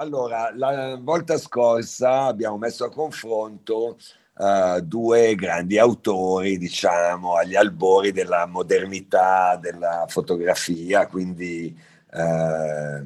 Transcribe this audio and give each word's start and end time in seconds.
Allora, 0.00 0.52
la 0.54 0.96
volta 1.02 1.36
scorsa 1.38 2.26
abbiamo 2.26 2.56
messo 2.56 2.84
a 2.84 2.88
confronto 2.88 3.98
uh, 4.36 4.80
due 4.80 5.34
grandi 5.34 5.76
autori, 5.76 6.56
diciamo, 6.56 7.34
agli 7.34 7.56
albori 7.56 8.12
della 8.12 8.46
modernità 8.46 9.56
della 9.60 10.04
fotografia, 10.06 11.08
quindi 11.08 11.76
uh, 12.12 13.04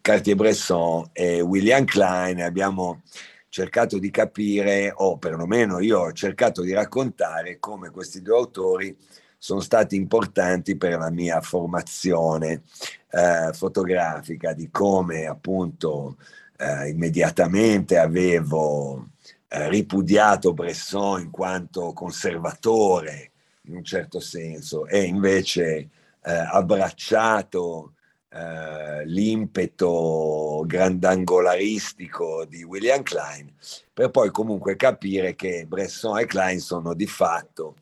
Cartier-Bresson 0.00 1.10
e 1.12 1.40
William 1.40 1.84
Klein. 1.84 2.42
Abbiamo 2.42 3.02
cercato 3.48 4.00
di 4.00 4.10
capire, 4.10 4.92
o 4.92 5.16
perlomeno 5.18 5.78
io 5.78 6.00
ho 6.00 6.12
cercato 6.12 6.62
di 6.62 6.72
raccontare 6.72 7.60
come 7.60 7.90
questi 7.90 8.22
due 8.22 8.36
autori 8.36 8.96
sono 9.44 9.60
stati 9.60 9.94
importanti 9.94 10.74
per 10.74 10.96
la 10.98 11.10
mia 11.10 11.38
formazione 11.42 12.62
eh, 13.10 13.50
fotografica, 13.52 14.54
di 14.54 14.70
come 14.70 15.26
appunto 15.26 16.16
eh, 16.56 16.88
immediatamente 16.88 17.98
avevo 17.98 19.10
eh, 19.48 19.68
ripudiato 19.68 20.54
Bresson 20.54 21.20
in 21.20 21.30
quanto 21.30 21.92
conservatore 21.92 23.32
in 23.66 23.76
un 23.76 23.84
certo 23.84 24.18
senso 24.18 24.86
e 24.86 25.02
invece 25.02 25.66
eh, 25.74 25.88
abbracciato 26.22 27.92
eh, 28.30 29.04
l'impeto 29.04 30.64
grandangolaristico 30.66 32.46
di 32.46 32.64
William 32.64 33.02
Klein 33.02 33.52
per 33.92 34.08
poi 34.08 34.30
comunque 34.30 34.74
capire 34.76 35.34
che 35.34 35.66
Bresson 35.66 36.18
e 36.20 36.24
Klein 36.24 36.60
sono 36.60 36.94
di 36.94 37.06
fatto 37.06 37.74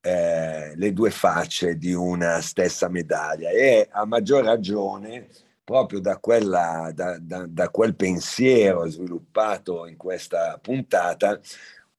eh, 0.00 0.74
le 0.76 0.92
due 0.92 1.10
facce 1.10 1.76
di 1.76 1.92
una 1.92 2.40
stessa 2.40 2.88
medaglia. 2.88 3.50
E 3.50 3.88
a 3.90 4.04
maggior 4.04 4.44
ragione 4.44 5.28
proprio 5.62 6.00
da, 6.00 6.18
quella, 6.18 6.90
da, 6.94 7.18
da, 7.20 7.46
da 7.46 7.68
quel 7.68 7.94
pensiero 7.94 8.88
sviluppato 8.88 9.86
in 9.86 9.96
questa 9.96 10.58
puntata 10.60 11.38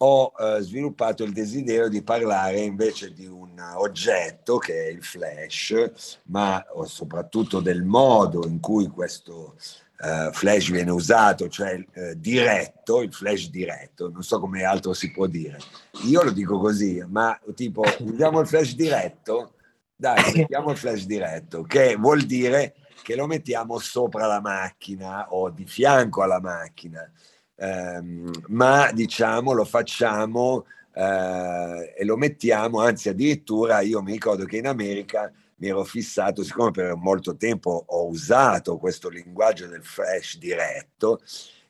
ho 0.04 0.34
eh, 0.38 0.62
sviluppato 0.62 1.24
il 1.24 1.32
desiderio 1.32 1.88
di 1.88 2.02
parlare 2.02 2.60
invece 2.60 3.14
di 3.14 3.28
un 3.28 3.62
oggetto 3.76 4.58
che 4.58 4.88
è 4.88 4.90
il 4.90 5.04
flash, 5.04 6.20
ma 6.26 6.64
soprattutto 6.86 7.60
del 7.60 7.84
modo 7.84 8.48
in 8.48 8.60
cui 8.60 8.88
questo 8.88 9.56
uh, 10.02 10.32
flash 10.32 10.72
viene 10.72 10.92
usato, 10.92 11.48
cioè 11.48 11.76
uh, 11.76 12.14
diretto, 12.16 13.02
il 13.02 13.14
flash 13.14 13.50
diretto, 13.50 14.10
non 14.10 14.24
so 14.24 14.40
come 14.40 14.64
altro 14.64 14.94
si 14.94 15.12
può 15.12 15.28
dire. 15.28 15.58
Io 16.06 16.24
lo 16.24 16.32
dico 16.32 16.60
così, 16.60 17.04
ma 17.08 17.40
tipo 17.56 17.84
usiamo 18.00 18.40
il 18.40 18.48
flash 18.48 18.76
diretto, 18.76 19.54
dai, 19.96 20.32
mettiamo 20.36 20.72
il 20.72 20.78
flash 20.78 21.06
diretto, 21.06 21.64
che 21.64 21.96
vuol 21.96 22.24
dire 22.24 22.76
che 23.04 23.16
lo 23.16 23.28
mettiamo 23.28 23.80
sopra 23.80 24.28
la 24.28 24.42
macchina 24.42 25.32
o 25.34 25.50
di 25.50 25.66
fianco 25.66 26.22
alla 26.22 26.40
macchina, 26.40 27.10
um, 27.56 28.30
ma 28.48 28.92
diciamo 28.92 29.54
lo 29.54 29.66
facciamo 29.66 30.66
eh, 30.94 31.94
e 31.98 32.04
lo 32.04 32.18
mettiamo, 32.18 32.82
anzi 32.82 33.10
addirittura 33.10 33.80
io 33.82 34.02
mi 34.02 34.12
ricordo 34.12 34.46
che 34.46 34.58
in 34.58 34.68
America 34.68 35.32
mi 35.62 35.68
ero 35.68 35.84
fissato, 35.84 36.44
siccome 36.44 36.72
per 36.72 36.96
molto 36.96 37.38
tempo 37.38 37.84
ho 37.88 38.08
usato 38.08 38.78
questo 38.78 39.10
linguaggio 39.10 39.68
del 39.68 39.84
flash 39.84 40.40
diretto, 40.40 41.22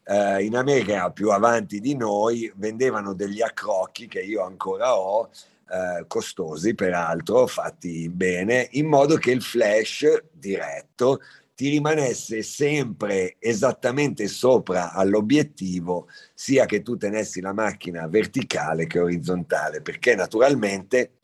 eh, 0.05 0.43
in 0.45 0.55
America 0.55 1.11
più 1.11 1.29
avanti 1.29 1.81
di 1.81 1.95
noi 1.95 2.51
vendevano 2.55 3.13
degli 3.13 3.41
accrocchi 3.41 4.07
che 4.07 4.21
io 4.21 4.43
ancora 4.43 4.97
ho, 4.97 5.29
eh, 5.69 6.05
costosi 6.07 6.73
peraltro, 6.73 7.45
fatti 7.47 8.07
bene, 8.07 8.69
in 8.71 8.87
modo 8.87 9.17
che 9.17 9.31
il 9.31 9.41
flash 9.41 10.23
diretto 10.31 11.19
ti 11.53 11.67
rimanesse 11.67 12.43
sempre 12.43 13.35
esattamente 13.39 14.27
sopra 14.29 14.93
all'obiettivo, 14.93 16.07
sia 16.33 16.65
che 16.65 16.81
tu 16.81 16.95
tenessi 16.95 17.41
la 17.41 17.53
macchina 17.53 18.07
verticale 18.07 18.87
che 18.87 18.99
orizzontale, 18.99 19.81
perché 19.81 20.15
naturalmente 20.15 21.20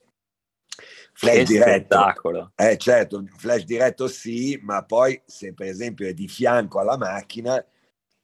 flash 1.17 1.35
che 1.35 1.43
diretto. 1.45 1.95
Spettacolo. 1.95 2.51
Eh, 2.55 2.77
certo, 2.77 3.23
flash 3.37 3.63
diretto 3.63 4.07
sì, 4.07 4.59
ma 4.61 4.83
poi 4.83 5.19
se 5.25 5.53
per 5.53 5.67
esempio 5.67 6.07
è 6.07 6.13
di 6.13 6.27
fianco 6.27 6.79
alla 6.79 6.95
macchina, 6.95 7.63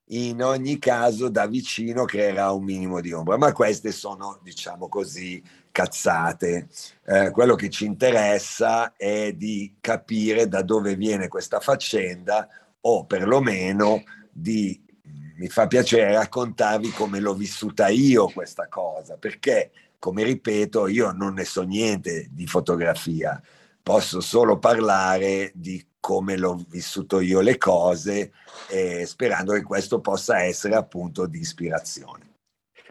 in 0.07 0.43
ogni 0.43 0.77
caso 0.77 1.29
da 1.29 1.47
vicino 1.47 2.05
creerà 2.05 2.51
un 2.51 2.63
minimo 2.63 3.01
di 3.01 3.11
ombra. 3.11 3.37
Ma 3.37 3.51
queste 3.51 3.91
sono, 3.91 4.39
diciamo 4.43 4.87
così, 4.89 5.41
cazzate. 5.71 6.67
Eh, 7.05 7.31
quello 7.31 7.55
che 7.55 7.69
ci 7.69 7.85
interessa 7.85 8.93
è 8.95 9.33
di 9.33 9.77
capire 9.81 10.47
da 10.47 10.61
dove 10.61 10.95
viene 10.95 11.27
questa 11.27 11.59
faccenda 11.59 12.47
o 12.81 13.05
perlomeno 13.05 14.03
di 14.31 14.79
mi 15.35 15.47
fa 15.47 15.65
piacere 15.65 16.13
raccontarvi 16.13 16.91
come 16.91 17.19
l'ho 17.19 17.33
vissuta 17.33 17.87
io 17.87 18.27
questa 18.27 18.67
cosa, 18.67 19.17
perché 19.17 19.71
come 20.03 20.23
ripeto, 20.23 20.87
io 20.87 21.13
non 21.13 21.35
ne 21.35 21.45
so 21.45 21.61
niente 21.61 22.27
di 22.29 22.45
fotografia, 22.45 23.41
posso 23.81 24.19
solo 24.19 24.59
parlare 24.59 25.53
di 25.55 25.81
come 25.97 26.35
l'ho 26.35 26.61
vissuto 26.67 27.21
io 27.21 27.39
le 27.39 27.57
cose, 27.57 28.33
eh, 28.69 29.05
sperando 29.05 29.53
che 29.53 29.63
questo 29.63 30.01
possa 30.01 30.41
essere 30.41 30.75
appunto 30.75 31.25
di 31.25 31.39
ispirazione. 31.39 32.33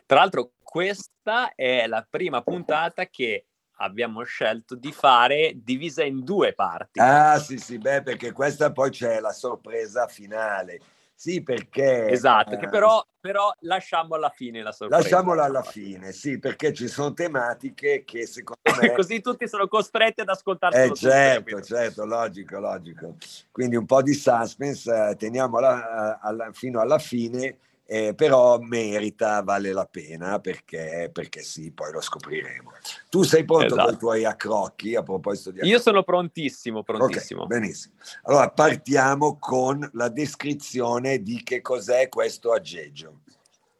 Tra 0.06 0.20
l'altro, 0.20 0.52
questa 0.62 1.54
è 1.54 1.86
la 1.86 2.06
prima 2.08 2.40
puntata 2.40 3.04
che 3.04 3.44
abbiamo 3.80 4.22
scelto 4.22 4.74
di 4.74 4.90
fare 4.90 5.52
divisa 5.56 6.02
in 6.04 6.24
due 6.24 6.54
parti. 6.54 6.98
Ah, 6.98 7.38
sì, 7.38 7.58
sì, 7.58 7.76
beh, 7.76 8.00
perché 8.00 8.32
questa 8.32 8.72
poi 8.72 8.88
c'è 8.88 9.20
la 9.20 9.32
sorpresa 9.32 10.06
finale. 10.06 10.80
Sì, 11.22 11.40
perché... 11.40 12.08
Esatto, 12.08 12.56
che 12.56 12.68
però, 12.68 13.00
però 13.20 13.54
lasciamo 13.60 14.16
alla 14.16 14.30
fine 14.30 14.60
la 14.60 14.72
sorpresa. 14.72 15.02
Lasciamola 15.04 15.44
alla 15.44 15.62
fine, 15.62 16.10
sì, 16.10 16.40
perché 16.40 16.72
ci 16.72 16.88
sono 16.88 17.12
tematiche 17.12 18.02
che 18.04 18.26
secondo 18.26 18.60
me... 18.82 18.90
Così 18.90 19.20
tutti 19.20 19.46
sono 19.46 19.68
costretti 19.68 20.22
ad 20.22 20.28
ascoltarsi. 20.28 20.80
Eh 20.80 20.92
certo, 20.94 21.60
certo, 21.60 22.04
logico, 22.06 22.58
logico. 22.58 23.14
Quindi 23.52 23.76
un 23.76 23.86
po' 23.86 24.02
di 24.02 24.14
suspense, 24.14 25.10
eh, 25.10 25.14
teniamola 25.14 26.16
eh, 26.16 26.18
alla, 26.22 26.50
fino 26.52 26.80
alla 26.80 26.98
fine 26.98 27.56
eh, 27.92 28.14
però 28.14 28.58
merita, 28.58 29.42
vale 29.42 29.70
la 29.70 29.84
pena 29.84 30.40
perché, 30.40 31.10
perché 31.12 31.42
sì, 31.42 31.72
poi 31.72 31.92
lo 31.92 32.00
scopriremo. 32.00 32.72
Tu 33.10 33.22
sei 33.22 33.44
pronto 33.44 33.66
esatto. 33.66 33.84
con 33.84 33.92
i 33.92 33.98
tuoi 33.98 34.24
accrocchi 34.24 34.94
a 34.94 35.02
proposito 35.02 35.50
di 35.50 35.56
accrocchi? 35.58 35.76
Io 35.76 35.78
sono 35.78 36.02
prontissimo, 36.02 36.82
prontissimo. 36.82 37.42
Okay, 37.42 37.58
benissimo. 37.58 37.94
Allora 38.22 38.48
partiamo 38.48 39.36
con 39.38 39.86
la 39.92 40.08
descrizione 40.08 41.20
di 41.20 41.42
che 41.42 41.60
cos'è 41.60 42.08
questo 42.08 42.52
aggeggio. 42.52 43.20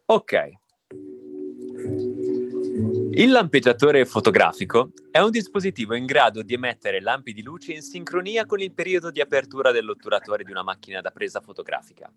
Ok. 0.05 0.51
Il 3.15 3.31
lampeggiatore 3.31 4.07
fotografico 4.07 4.93
è 5.11 5.19
un 5.19 5.31
dispositivo 5.31 5.95
in 5.95 6.07
grado 6.07 6.43
di 6.43 6.55
emettere 6.55 6.99
lampi 6.99 7.35
di 7.35 7.43
luce 7.43 7.75
in 7.75 7.83
sincronia 7.83 8.47
con 8.47 8.59
il 8.59 8.73
periodo 8.73 9.11
di 9.11 9.21
apertura 9.21 9.71
dell'otturatore 9.71 10.45
di 10.45 10.51
una 10.51 10.63
macchina 10.63 11.03
da 11.03 11.11
presa 11.11 11.43
fotografica. 11.43 12.11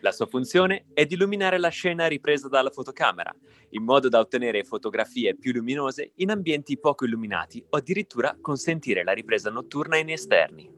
La 0.00 0.12
sua 0.12 0.26
funzione 0.26 0.88
è 0.92 1.06
di 1.06 1.14
illuminare 1.14 1.56
la 1.56 1.70
scena 1.70 2.06
ripresa 2.06 2.48
dalla 2.48 2.68
fotocamera, 2.68 3.34
in 3.70 3.82
modo 3.82 4.10
da 4.10 4.18
ottenere 4.18 4.62
fotografie 4.62 5.38
più 5.38 5.52
luminose 5.52 6.12
in 6.16 6.30
ambienti 6.30 6.78
poco 6.78 7.06
illuminati 7.06 7.64
o 7.70 7.78
addirittura 7.78 8.36
consentire 8.38 9.04
la 9.04 9.12
ripresa 9.12 9.48
notturna 9.48 9.96
in 9.96 10.10
esterni. 10.10 10.70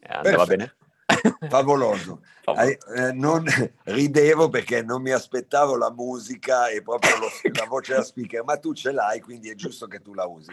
Eh, 0.00 0.12
andava 0.12 0.44
bene? 0.44 0.76
favoloso. 1.48 2.22
Eh, 2.56 3.12
non 3.12 3.44
ridevo 3.84 4.48
perché 4.48 4.82
non 4.82 5.02
mi 5.02 5.10
aspettavo 5.10 5.76
la 5.76 5.90
musica 5.90 6.68
e 6.68 6.82
proprio 6.82 7.18
lo, 7.18 7.28
la 7.52 7.66
voce 7.66 7.94
da 7.94 8.02
speaker, 8.02 8.44
ma 8.44 8.58
tu 8.58 8.72
ce 8.74 8.92
l'hai, 8.92 9.20
quindi 9.20 9.48
è 9.48 9.54
giusto 9.54 9.86
che 9.86 10.00
tu 10.00 10.14
la 10.14 10.26
usi. 10.26 10.50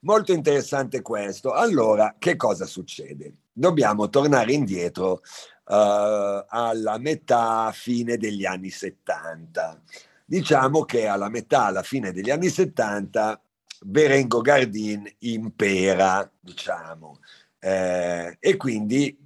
Molto 0.00 0.32
interessante 0.32 1.02
questo. 1.02 1.52
Allora, 1.52 2.14
che 2.18 2.36
cosa 2.36 2.66
succede? 2.66 3.34
Dobbiamo 3.52 4.08
tornare 4.08 4.52
indietro 4.52 5.22
uh, 5.64 6.44
alla 6.46 6.98
metà 6.98 7.70
fine 7.72 8.16
degli 8.16 8.44
anni 8.44 8.70
70. 8.70 9.82
Diciamo 10.24 10.84
che 10.84 11.06
alla 11.06 11.28
metà, 11.28 11.64
alla 11.64 11.82
fine 11.82 12.12
degli 12.12 12.30
anni 12.30 12.48
70, 12.48 13.40
Berengo 13.80 14.40
Gardin 14.40 15.10
impera, 15.20 16.30
diciamo, 16.38 17.18
eh, 17.58 18.36
e 18.38 18.56
quindi 18.56 19.16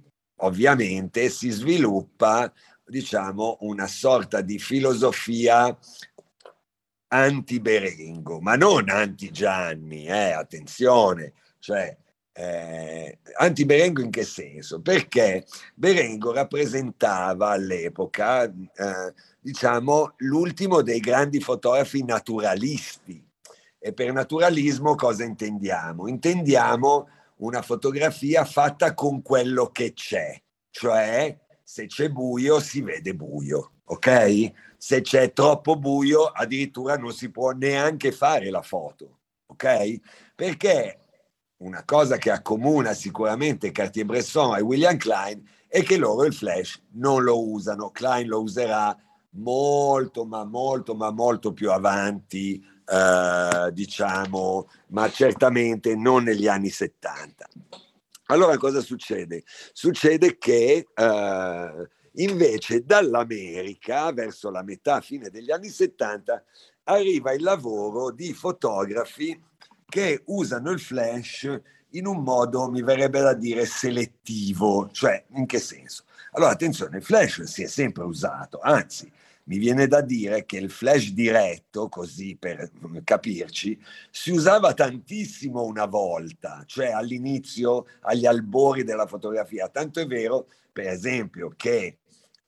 ovviamente 0.43 1.29
si 1.29 1.49
sviluppa 1.49 2.51
diciamo 2.85 3.57
una 3.61 3.87
sorta 3.87 4.41
di 4.41 4.59
filosofia 4.59 5.77
anti-Berengo, 7.07 8.39
ma 8.39 8.55
non 8.55 8.89
anti-Gianni, 8.89 10.07
eh, 10.07 10.31
attenzione, 10.31 11.33
cioè 11.59 11.95
eh, 12.35 13.19
anti-Berengo 13.37 14.01
in 14.01 14.09
che 14.09 14.23
senso? 14.23 14.81
Perché 14.81 15.45
Berengo 15.75 16.33
rappresentava 16.33 17.49
all'epoca, 17.49 18.43
eh, 18.43 19.13
diciamo, 19.39 20.13
l'ultimo 20.17 20.81
dei 20.81 20.99
grandi 20.99 21.39
fotografi 21.39 22.03
naturalisti. 22.03 23.23
E 23.77 23.93
per 23.93 24.11
naturalismo 24.13 24.95
cosa 24.95 25.23
intendiamo? 25.23 26.07
Intendiamo 26.07 27.07
una 27.37 27.61
fotografia 27.61 28.45
fatta 28.45 28.93
con 28.93 29.21
quello 29.21 29.67
che 29.67 29.93
c'è, 29.93 30.41
cioè 30.69 31.39
se 31.63 31.87
c'è 31.87 32.09
buio 32.09 32.59
si 32.59 32.81
vede 32.81 33.15
buio, 33.15 33.73
ok? 33.85 34.51
Se 34.77 35.01
c'è 35.01 35.33
troppo 35.33 35.77
buio 35.77 36.25
addirittura 36.25 36.97
non 36.97 37.13
si 37.13 37.31
può 37.31 37.51
neanche 37.51 38.11
fare 38.11 38.49
la 38.49 38.61
foto, 38.61 39.19
ok? 39.47 39.99
Perché 40.35 40.99
una 41.57 41.83
cosa 41.85 42.17
che 42.17 42.29
accomuna 42.29 42.93
sicuramente 42.93 43.71
Cartier-Bresson 43.71 44.57
e 44.57 44.61
William 44.61 44.97
Klein 44.97 45.41
è 45.67 45.81
che 45.81 45.97
loro 45.97 46.25
il 46.25 46.33
flash 46.33 46.81
non 46.91 47.23
lo 47.23 47.49
usano. 47.49 47.89
Klein 47.89 48.27
lo 48.27 48.41
userà 48.41 48.95
molto, 49.31 50.25
ma 50.25 50.43
molto, 50.43 50.93
ma 50.93 51.11
molto 51.11 51.53
più 51.53 51.71
avanti, 51.71 52.61
eh, 52.85 53.69
diciamo, 53.71 54.69
ma 54.87 55.09
certamente 55.09 55.95
non 55.95 56.23
negli 56.23 56.47
anni 56.47 56.69
70. 56.69 57.47
Allora 58.27 58.57
cosa 58.57 58.81
succede? 58.81 59.43
Succede 59.73 60.37
che 60.37 60.87
eh, 60.93 61.89
invece 62.13 62.85
dall'America, 62.85 64.11
verso 64.11 64.49
la 64.49 64.63
metà 64.63 65.01
fine 65.01 65.29
degli 65.29 65.51
anni 65.51 65.69
70, 65.69 66.43
arriva 66.85 67.33
il 67.33 67.43
lavoro 67.43 68.11
di 68.11 68.33
fotografi 68.33 69.39
che 69.87 70.21
usano 70.25 70.71
il 70.71 70.79
flash 70.79 71.61
in 71.91 72.07
un 72.07 72.23
modo, 72.23 72.69
mi 72.69 72.81
verrebbe 72.81 73.21
da 73.21 73.33
dire, 73.33 73.65
selettivo. 73.65 74.89
Cioè, 74.91 75.25
in 75.35 75.45
che 75.45 75.59
senso? 75.59 76.05
Allora, 76.31 76.51
attenzione, 76.51 76.97
il 76.97 77.03
flash 77.03 77.43
si 77.43 77.63
è 77.63 77.67
sempre 77.67 78.03
usato, 78.03 78.59
anzi, 78.59 79.11
mi 79.45 79.57
viene 79.57 79.87
da 79.87 80.01
dire 80.01 80.45
che 80.45 80.57
il 80.57 80.69
flash 80.69 81.11
diretto, 81.11 81.89
così 81.89 82.37
per 82.37 82.71
capirci, 83.03 83.77
si 84.09 84.31
usava 84.31 84.73
tantissimo 84.73 85.63
una 85.63 85.85
volta, 85.85 86.63
cioè 86.65 86.91
all'inizio, 86.91 87.85
agli 88.01 88.25
albori 88.25 88.83
della 88.83 89.07
fotografia. 89.07 89.67
Tanto 89.67 89.99
è 89.99 90.05
vero, 90.05 90.47
per 90.71 90.87
esempio, 90.87 91.53
che 91.57 91.97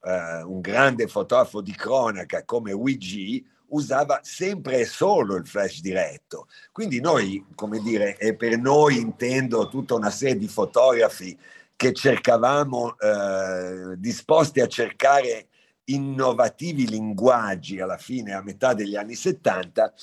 eh, 0.01 0.41
un 0.43 0.61
grande 0.61 1.07
fotografo 1.07 1.61
di 1.61 1.73
cronaca 1.73 2.45
come 2.45 2.71
Luigi 2.71 3.45
usava 3.67 4.19
sempre 4.23 4.79
e 4.79 4.85
solo 4.85 5.35
il 5.35 5.45
flash 5.45 5.81
diretto. 5.81 6.47
Quindi 6.71 7.01
noi, 7.01 7.45
come 7.55 7.79
dire, 7.79 8.17
e 8.17 8.35
per 8.35 8.57
noi 8.57 8.99
intendo 8.99 9.67
tutta 9.67 9.95
una 9.95 10.11
serie 10.11 10.37
di 10.37 10.47
fotografi 10.47 11.37
che 11.75 11.91
cercavamo, 11.91 12.97
eh, 12.97 13.95
disposti 13.97 14.61
a 14.61 14.67
cercare 14.67 15.47
innovativi 15.85 16.87
linguaggi 16.87 17.79
alla 17.79 17.97
fine, 17.97 18.33
a 18.33 18.41
metà 18.41 18.73
degli 18.73 18.95
anni 18.95 19.15
70, 19.15 19.93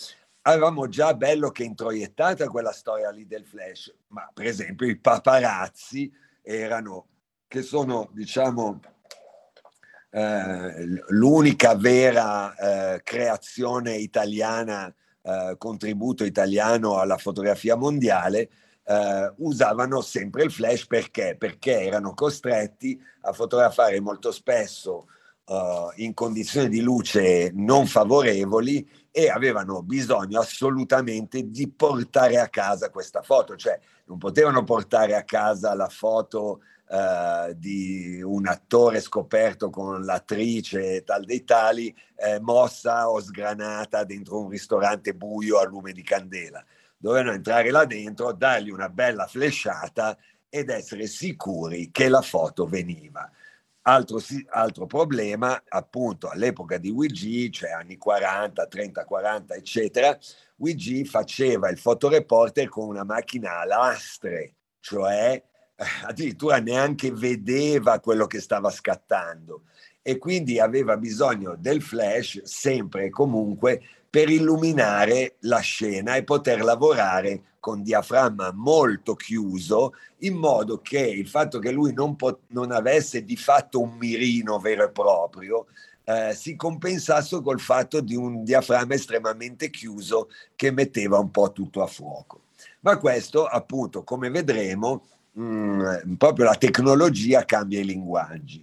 avevamo 0.42 0.88
già 0.88 1.14
bello 1.14 1.50
che 1.50 1.64
introiettata 1.64 2.48
quella 2.48 2.72
storia 2.72 3.10
lì 3.10 3.26
del 3.26 3.44
flash, 3.44 3.94
ma 4.08 4.28
per 4.32 4.46
esempio 4.46 4.86
i 4.86 4.98
paparazzi 4.98 6.12
erano, 6.42 7.06
che 7.48 7.62
sono 7.62 8.08
diciamo 8.12 8.80
eh, 10.10 11.02
l'unica 11.08 11.74
vera 11.74 12.54
eh, 12.94 13.02
creazione 13.02 13.96
italiana, 13.96 14.92
eh, 15.22 15.54
contributo 15.58 16.24
italiano 16.24 16.98
alla 16.98 17.18
fotografia 17.18 17.76
mondiale, 17.76 18.50
eh, 18.84 19.32
usavano 19.38 20.00
sempre 20.00 20.44
il 20.44 20.50
flash 20.50 20.86
perché? 20.86 21.36
Perché 21.38 21.82
erano 21.82 22.14
costretti 22.14 23.00
a 23.22 23.32
fotografare 23.32 24.00
molto 24.00 24.32
spesso 24.32 25.06
uh, 25.44 25.90
in 25.96 26.14
condizioni 26.14 26.68
di 26.68 26.80
luce 26.80 27.50
non 27.54 27.86
favorevoli 27.86 28.88
e 29.10 29.28
avevano 29.28 29.82
bisogno 29.82 30.40
assolutamente 30.40 31.50
di 31.50 31.70
portare 31.70 32.38
a 32.38 32.48
casa 32.48 32.90
questa 32.90 33.22
foto, 33.22 33.56
cioè 33.56 33.78
non 34.06 34.18
potevano 34.18 34.64
portare 34.64 35.14
a 35.14 35.24
casa 35.24 35.74
la 35.74 35.88
foto 35.88 36.60
uh, 36.88 37.52
di 37.54 38.22
un 38.22 38.46
attore 38.46 39.00
scoperto 39.00 39.70
con 39.70 40.02
l'attrice 40.02 41.02
tal 41.04 41.24
dei 41.24 41.44
tali, 41.44 41.94
eh, 42.16 42.40
mossa 42.40 43.10
o 43.10 43.20
sgranata 43.20 44.04
dentro 44.04 44.40
un 44.40 44.48
ristorante 44.48 45.14
buio 45.14 45.58
a 45.58 45.66
lume 45.66 45.92
di 45.92 46.02
candela. 46.02 46.64
Dovevano 46.96 47.32
entrare 47.32 47.70
là 47.70 47.84
dentro, 47.84 48.32
dargli 48.32 48.70
una 48.70 48.88
bella 48.88 49.26
flashata 49.26 50.16
ed 50.48 50.70
essere 50.70 51.06
sicuri 51.06 51.90
che 51.90 52.08
la 52.08 52.22
foto 52.22 52.66
veniva. 52.66 53.28
Altro, 53.84 54.20
altro, 54.50 54.86
problema, 54.86 55.60
appunto, 55.68 56.28
all'epoca 56.28 56.78
di 56.78 56.90
WG, 56.90 57.50
cioè 57.50 57.70
anni 57.70 57.96
40, 57.96 58.66
30, 58.66 59.04
40, 59.04 59.54
eccetera, 59.54 60.16
WG 60.56 61.04
faceva 61.04 61.68
il 61.68 61.78
fotoreporter 61.78 62.68
con 62.68 62.86
una 62.86 63.02
macchina 63.02 63.58
a 63.58 63.64
lastre, 63.64 64.54
cioè 64.78 65.42
eh, 65.74 65.84
addirittura 66.04 66.60
neanche 66.60 67.10
vedeva 67.10 67.98
quello 67.98 68.26
che 68.28 68.40
stava 68.40 68.70
scattando. 68.70 69.64
E 70.00 70.18
quindi 70.18 70.60
aveva 70.60 70.96
bisogno 70.96 71.56
del 71.56 71.82
flash 71.82 72.42
sempre 72.42 73.06
e 73.06 73.10
comunque 73.10 73.82
per 74.12 74.28
illuminare 74.28 75.36
la 75.40 75.60
scena 75.60 76.16
e 76.16 76.22
poter 76.22 76.62
lavorare 76.62 77.54
con 77.58 77.82
diaframma 77.82 78.52
molto 78.52 79.14
chiuso, 79.14 79.94
in 80.18 80.34
modo 80.34 80.82
che 80.82 80.98
il 80.98 81.26
fatto 81.26 81.58
che 81.58 81.70
lui 81.70 81.94
non, 81.94 82.14
pot- 82.14 82.42
non 82.48 82.72
avesse 82.72 83.24
di 83.24 83.38
fatto 83.38 83.80
un 83.80 83.96
mirino 83.96 84.58
vero 84.58 84.84
e 84.84 84.90
proprio, 84.90 85.64
eh, 86.04 86.34
si 86.34 86.56
compensasse 86.56 87.40
col 87.40 87.58
fatto 87.58 88.02
di 88.02 88.14
un 88.14 88.44
diaframma 88.44 88.92
estremamente 88.92 89.70
chiuso 89.70 90.28
che 90.56 90.70
metteva 90.70 91.18
un 91.18 91.30
po' 91.30 91.50
tutto 91.50 91.82
a 91.82 91.86
fuoco. 91.86 92.42
Ma 92.80 92.98
questo, 92.98 93.46
appunto, 93.46 94.04
come 94.04 94.28
vedremo, 94.28 95.06
mh, 95.32 95.42
mm, 95.42 96.14
proprio 96.18 96.44
la 96.44 96.56
tecnologia 96.56 97.46
cambia 97.46 97.80
i 97.80 97.86
linguaggi. 97.86 98.62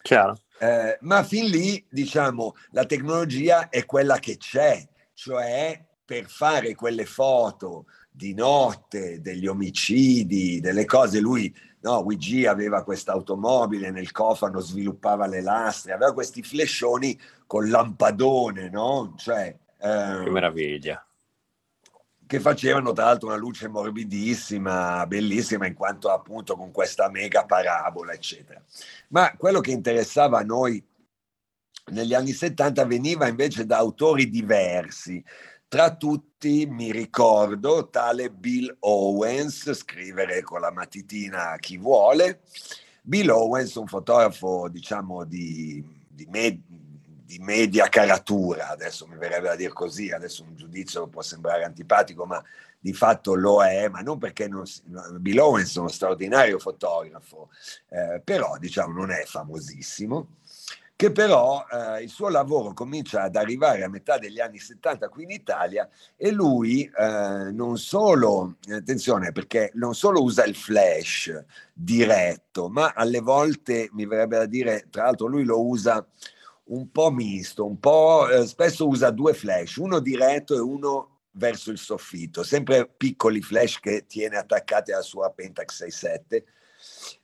Chiaro. 0.00 0.38
Eh, 0.62 0.98
ma 1.00 1.22
fin 1.22 1.46
lì, 1.46 1.82
diciamo, 1.88 2.54
la 2.72 2.84
tecnologia 2.84 3.70
è 3.70 3.86
quella 3.86 4.18
che 4.18 4.36
c'è, 4.36 4.86
cioè 5.14 5.82
per 6.04 6.26
fare 6.26 6.74
quelle 6.74 7.06
foto 7.06 7.86
di 8.10 8.34
notte, 8.34 9.22
degli 9.22 9.46
omicidi, 9.46 10.60
delle 10.60 10.84
cose. 10.84 11.18
Lui, 11.18 11.54
no, 11.80 12.02
Luigi 12.02 12.44
aveva 12.44 12.84
questa 12.84 13.12
automobile, 13.12 13.90
nel 13.90 14.10
cofano 14.10 14.60
sviluppava 14.60 15.26
le 15.26 15.40
lastre, 15.40 15.92
aveva 15.92 16.12
questi 16.12 16.42
flashoni 16.42 17.18
con 17.46 17.70
lampadone, 17.70 18.68
no? 18.68 19.14
Cioè, 19.16 19.56
eh, 19.78 20.20
che 20.24 20.30
meraviglia. 20.30 21.02
Che 22.30 22.38
facevano 22.38 22.92
tra 22.92 23.06
l'altro 23.06 23.26
una 23.26 23.36
luce 23.36 23.66
morbidissima, 23.66 25.04
bellissima, 25.04 25.66
in 25.66 25.74
quanto 25.74 26.10
appunto 26.10 26.54
con 26.54 26.70
questa 26.70 27.08
mega 27.10 27.44
parabola, 27.44 28.12
eccetera. 28.12 28.62
Ma 29.08 29.34
quello 29.36 29.58
che 29.58 29.72
interessava 29.72 30.38
a 30.38 30.44
noi 30.44 30.80
negli 31.86 32.14
anni 32.14 32.30
70 32.30 32.84
veniva 32.84 33.26
invece 33.26 33.66
da 33.66 33.78
autori 33.78 34.30
diversi. 34.30 35.20
Tra 35.66 35.96
tutti 35.96 36.66
mi 36.66 36.92
ricordo 36.92 37.88
tale 37.88 38.30
Bill 38.30 38.76
Owens, 38.78 39.72
scrivere 39.72 40.42
con 40.42 40.60
la 40.60 40.70
matitina 40.70 41.56
chi 41.58 41.78
vuole. 41.78 42.42
Bill 43.02 43.30
Owens, 43.30 43.74
un 43.74 43.88
fotografo 43.88 44.68
diciamo 44.68 45.24
di, 45.24 45.84
di, 46.08 46.28
med- 46.30 46.62
di 47.30 47.38
media 47.38 47.88
caratura, 47.88 48.70
adesso 48.70 49.06
mi 49.06 49.16
verrebbe 49.16 49.50
a 49.50 49.54
dire 49.54 49.72
così, 49.72 50.10
adesso 50.10 50.42
un 50.42 50.56
giudizio 50.56 51.06
può 51.06 51.22
sembrare 51.22 51.62
antipatico, 51.62 52.26
ma 52.26 52.42
di 52.76 52.92
fatto 52.92 53.34
lo 53.34 53.62
è, 53.62 53.88
ma 53.88 54.00
non 54.00 54.18
perché 54.18 54.48
non, 54.48 54.64
Bill 55.20 55.38
Owens 55.38 55.76
è 55.76 55.78
uno 55.78 55.86
straordinario 55.86 56.58
fotografo, 56.58 57.50
eh, 57.90 58.20
però 58.24 58.56
diciamo 58.58 58.92
non 58.92 59.12
è 59.12 59.22
famosissimo 59.26 60.38
che 60.96 61.12
però 61.12 61.64
eh, 61.70 62.02
il 62.02 62.10
suo 62.10 62.28
lavoro 62.28 62.74
comincia 62.74 63.22
ad 63.22 63.36
arrivare 63.36 63.84
a 63.84 63.88
metà 63.88 64.18
degli 64.18 64.38
anni 64.38 64.58
70 64.58 65.08
qui 65.08 65.22
in 65.22 65.30
Italia 65.30 65.88
e 66.14 66.30
lui 66.30 66.82
eh, 66.82 67.50
non 67.52 67.78
solo, 67.78 68.56
attenzione 68.70 69.32
perché 69.32 69.70
non 69.76 69.94
solo 69.94 70.22
usa 70.22 70.44
il 70.44 70.54
flash 70.54 71.44
diretto, 71.72 72.68
ma 72.68 72.92
alle 72.94 73.20
volte 73.20 73.88
mi 73.92 74.04
verrebbe 74.04 74.36
da 74.36 74.46
dire, 74.46 74.88
tra 74.90 75.04
l'altro 75.04 75.26
lui 75.26 75.44
lo 75.44 75.64
usa 75.64 76.06
un 76.70 76.90
po' 76.90 77.10
misto, 77.10 77.66
un 77.66 77.78
po' 77.78 78.28
eh, 78.28 78.46
spesso 78.46 78.86
usa 78.86 79.10
due 79.10 79.34
flash, 79.34 79.76
uno 79.76 80.00
diretto 80.00 80.54
e 80.54 80.60
uno 80.60 81.20
verso 81.32 81.70
il 81.70 81.78
soffitto, 81.78 82.42
sempre 82.42 82.88
piccoli 82.88 83.40
flash 83.40 83.78
che 83.78 84.06
tiene 84.06 84.36
attaccati 84.36 84.92
alla 84.92 85.02
sua 85.02 85.30
Pentax 85.30 85.76
67 85.76 86.44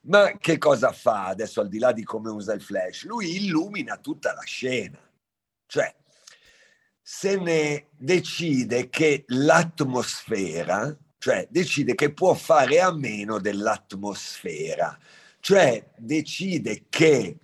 ma 0.03 0.37
che 0.39 0.59
cosa 0.59 0.93
fa 0.93 1.27
adesso 1.27 1.61
al 1.61 1.69
di 1.69 1.79
là 1.79 1.93
di 1.93 2.05
come 2.05 2.31
usa 2.31 2.53
il 2.53 2.63
flash? 2.63 3.05
Lui 3.05 3.37
illumina 3.37 3.97
tutta 3.97 4.35
la 4.35 4.43
scena. 4.43 4.99
Cioè, 5.67 5.95
se 7.01 7.37
ne 7.37 7.89
decide 7.97 8.89
che 8.89 9.25
l'atmosfera, 9.29 10.97
cioè 11.19 11.47
decide 11.51 11.95
che 11.95 12.13
può 12.13 12.35
fare 12.35 12.81
a 12.81 12.93
meno 12.93 13.39
dell'atmosfera, 13.39 14.97
cioè 15.41 15.91
decide 15.97 16.85
che 16.89 17.39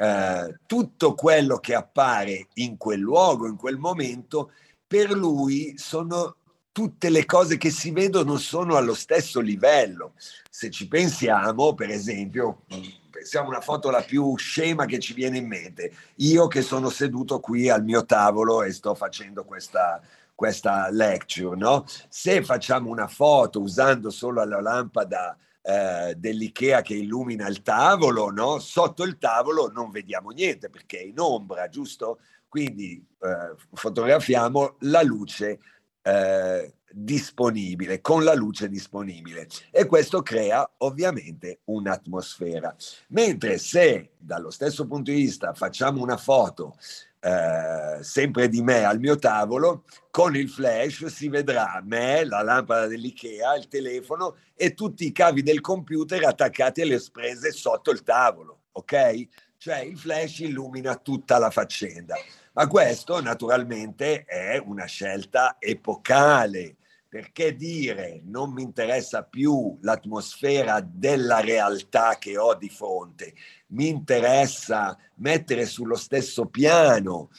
eh, 0.00 0.58
tutto 0.64 1.14
quello 1.14 1.58
che 1.58 1.74
appare 1.74 2.48
in 2.54 2.78
quel 2.78 3.00
luogo, 3.00 3.46
in 3.46 3.56
quel 3.56 3.76
momento, 3.76 4.52
per 4.86 5.10
lui 5.10 5.74
sono 5.76 6.36
tutte 6.72 7.10
le 7.10 7.26
cose 7.26 7.58
che 7.58 7.68
si 7.68 7.90
vedono 7.90 8.38
sono 8.38 8.76
allo 8.76 8.94
stesso 8.94 9.40
livello. 9.40 10.14
Se 10.48 10.70
ci 10.70 10.88
pensiamo, 10.88 11.74
per 11.74 11.90
esempio, 11.90 12.62
pensiamo 13.10 13.48
una 13.48 13.60
foto 13.60 13.90
la 13.90 14.00
più 14.00 14.34
scema 14.38 14.86
che 14.86 15.00
ci 15.00 15.12
viene 15.12 15.36
in 15.36 15.46
mente. 15.46 15.92
Io 16.16 16.46
che 16.46 16.62
sono 16.62 16.88
seduto 16.88 17.38
qui 17.38 17.68
al 17.68 17.84
mio 17.84 18.06
tavolo 18.06 18.62
e 18.62 18.72
sto 18.72 18.94
facendo 18.94 19.44
questa, 19.44 20.00
questa 20.34 20.88
lecture, 20.90 21.58
no? 21.58 21.84
Se 22.08 22.42
facciamo 22.42 22.88
una 22.88 23.06
foto 23.06 23.60
usando 23.60 24.08
solo 24.08 24.42
la 24.46 24.62
lampada 24.62 25.36
eh, 25.62 26.14
dell'IKEA 26.16 26.82
che 26.82 26.94
illumina 26.94 27.46
il 27.48 27.62
tavolo, 27.62 28.30
no? 28.30 28.58
Sotto 28.58 29.02
il 29.02 29.18
tavolo 29.18 29.70
non 29.70 29.90
vediamo 29.90 30.30
niente 30.30 30.70
perché 30.70 30.98
è 30.98 31.04
in 31.04 31.18
ombra, 31.18 31.68
giusto? 31.68 32.20
Quindi 32.48 33.04
eh, 33.20 33.54
fotografiamo 33.72 34.76
la 34.80 35.02
luce 35.02 35.60
eh, 36.02 36.74
disponibile, 36.90 38.00
con 38.00 38.24
la 38.24 38.34
luce 38.34 38.68
disponibile 38.68 39.46
e 39.70 39.86
questo 39.86 40.22
crea 40.22 40.68
ovviamente 40.78 41.60
un'atmosfera. 41.64 42.74
Mentre 43.08 43.58
se 43.58 44.12
dallo 44.18 44.50
stesso 44.50 44.86
punto 44.86 45.10
di 45.10 45.18
vista 45.18 45.54
facciamo 45.54 46.02
una 46.02 46.16
foto 46.16 46.76
eh, 47.20 48.02
sempre 48.02 48.48
di 48.48 48.62
me 48.62 48.84
al 48.84 48.98
mio 48.98 49.16
tavolo, 49.16 49.84
con 50.10 50.34
il 50.34 50.48
flash 50.48 51.06
si 51.06 51.28
vedrà 51.28 51.80
me, 51.84 52.24
la 52.24 52.42
lampada 52.42 52.86
dell'IKEA, 52.86 53.56
il 53.56 53.68
telefono 53.68 54.36
e 54.54 54.72
tutti 54.74 55.04
i 55.06 55.12
cavi 55.12 55.42
del 55.42 55.60
computer 55.60 56.24
attaccati 56.24 56.80
alle 56.80 57.00
prese 57.12 57.52
sotto 57.52 57.90
il 57.90 58.02
tavolo, 58.02 58.62
ok? 58.72 59.28
Cioè 59.58 59.80
il 59.80 59.98
flash 59.98 60.38
illumina 60.38 60.96
tutta 60.96 61.38
la 61.38 61.50
faccenda. 61.50 62.16
Ma 62.52 62.66
questo 62.66 63.20
naturalmente 63.20 64.24
è 64.24 64.60
una 64.64 64.86
scelta 64.86 65.56
epocale, 65.58 66.76
perché 67.10 67.56
dire 67.56 68.22
non 68.24 68.52
mi 68.52 68.62
interessa 68.62 69.24
più 69.24 69.76
l'atmosfera 69.82 70.80
della 70.80 71.40
realtà 71.40 72.18
che 72.18 72.38
ho 72.38 72.54
di 72.54 72.68
fronte, 72.68 73.34
mi 73.70 73.88
interessa 73.88 74.96
mettere 75.16 75.66
sullo 75.66 75.96
stesso 75.96 76.46
piano 76.46 77.30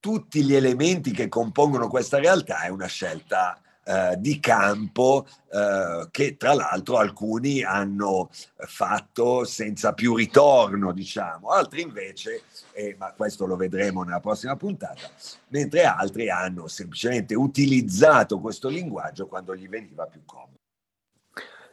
tutti 0.00 0.42
gli 0.42 0.54
elementi 0.54 1.10
che 1.10 1.28
compongono 1.28 1.88
questa 1.88 2.18
realtà, 2.18 2.62
è 2.62 2.68
una 2.68 2.86
scelta 2.86 3.60
eh, 3.84 4.14
di 4.18 4.38
campo 4.38 5.26
eh, 5.50 6.06
che 6.10 6.36
tra 6.36 6.54
l'altro 6.54 6.98
alcuni 6.98 7.62
hanno 7.64 8.30
fatto 8.30 9.44
senza 9.44 9.92
più 9.92 10.14
ritorno, 10.14 10.92
diciamo, 10.92 11.48
altri 11.48 11.82
invece, 11.82 12.42
eh, 12.72 12.94
ma 12.98 13.12
questo 13.12 13.44
lo 13.44 13.56
vedremo 13.56 14.02
nella 14.02 14.20
prossima 14.20 14.56
puntata, 14.56 15.10
mentre 15.48 15.82
altri 15.84 16.30
hanno 16.30 16.68
semplicemente 16.68 17.34
utilizzato 17.34 18.38
questo 18.38 18.68
linguaggio 18.68 19.26
quando 19.26 19.54
gli 19.56 19.68
veniva 19.68 20.06
più 20.06 20.24
comodo. 20.24 20.60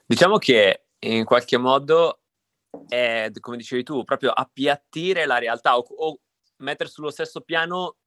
Diciamo 0.05 0.37
che 0.37 0.85
in 0.99 1.23
qualche 1.23 1.57
modo 1.57 2.21
è, 2.87 3.29
come 3.39 3.57
dicevi 3.57 3.83
tu, 3.83 4.03
proprio 4.03 4.31
appiattire 4.31 5.25
la 5.25 5.37
realtà 5.37 5.77
o, 5.77 5.85
o 5.87 6.19
mettere 6.57 6.89
sullo 6.89 7.11
stesso 7.11 7.41
piano 7.41 7.97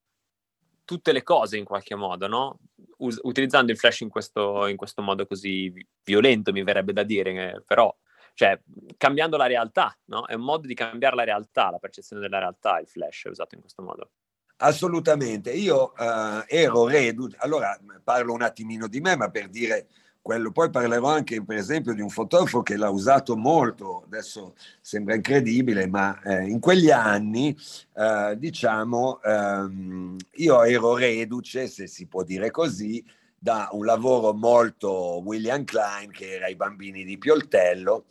tutte 0.85 1.12
le 1.12 1.23
cose 1.23 1.57
in 1.57 1.65
qualche 1.65 1.95
modo, 1.95 2.27
no? 2.27 2.59
Us- 2.99 3.21
utilizzando 3.23 3.73
il 3.73 3.79
flash 3.79 4.01
in 4.01 4.09
questo, 4.09 4.67
in 4.67 4.77
questo, 4.77 5.03
modo 5.03 5.27
così 5.27 5.73
violento, 6.05 6.53
mi 6.53 6.62
verrebbe 6.62 6.93
da 6.93 7.03
dire, 7.03 7.55
eh, 7.55 7.62
però, 7.67 7.95
cioè, 8.35 8.59
cambiando 8.97 9.37
la 9.37 9.47
realtà, 9.47 9.97
no? 10.07 10.27
È 10.27 10.35
un 10.35 10.43
modo 10.43 10.67
di 10.67 10.75
cambiare 10.75 11.17
la 11.17 11.25
realtà, 11.25 11.71
la 11.71 11.79
percezione 11.79 12.23
della 12.23 12.39
realtà, 12.39 12.79
il 12.79 12.89
flash 12.89 13.25
usato 13.31 13.55
in 13.55 13.61
questo 13.61 13.83
modo. 13.83 14.11
Assolutamente, 14.57 15.51
io 15.51 15.93
uh, 15.97 16.45
ero 16.47 16.87
reduce, 16.87 17.37
allora 17.41 17.77
parlo 18.05 18.33
un 18.33 18.43
attimino 18.43 18.87
di 18.87 19.01
me, 19.01 19.17
ma 19.17 19.29
per 19.29 19.49
dire 19.49 19.89
quello. 20.23 20.52
Poi 20.52 20.71
parlerò 20.71 21.09
anche, 21.09 21.43
per 21.43 21.57
esempio, 21.57 21.93
di 21.93 22.00
un 22.00 22.09
fotografo 22.09 22.62
che 22.62 22.76
l'ha 22.76 22.88
usato 22.88 23.37
molto, 23.37 24.05
adesso 24.05 24.55
sembra 24.81 25.14
incredibile, 25.14 25.87
ma 25.88 26.19
eh, 26.23 26.45
in 26.49 26.61
quegli 26.61 26.91
anni, 26.91 27.55
eh, 27.95 28.35
diciamo, 28.38 29.21
ehm, 29.21 30.17
io 30.37 30.62
ero 30.62 30.97
reduce, 30.97 31.67
se 31.67 31.87
si 31.88 32.07
può 32.07 32.23
dire 32.23 32.50
così, 32.50 33.05
da 33.37 33.69
un 33.73 33.85
lavoro 33.85 34.33
molto 34.33 35.21
William 35.25 35.64
Klein, 35.64 36.12
che 36.12 36.35
era 36.35 36.47
I 36.47 36.55
bambini 36.55 37.05
di 37.05 37.19
Pioltello, 37.19 38.05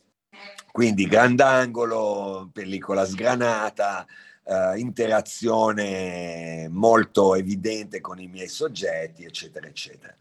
quindi 0.72 1.08
grandangolo, 1.08 2.50
pellicola 2.54 3.06
sgranata, 3.06 4.06
Uh, 4.44 4.76
interazione 4.76 6.68
molto 6.68 7.36
evidente 7.36 8.02
con 8.02 8.20
i 8.20 8.28
miei 8.28 8.48
soggetti, 8.48 9.24
eccetera, 9.24 9.68
eccetera. 9.68 10.14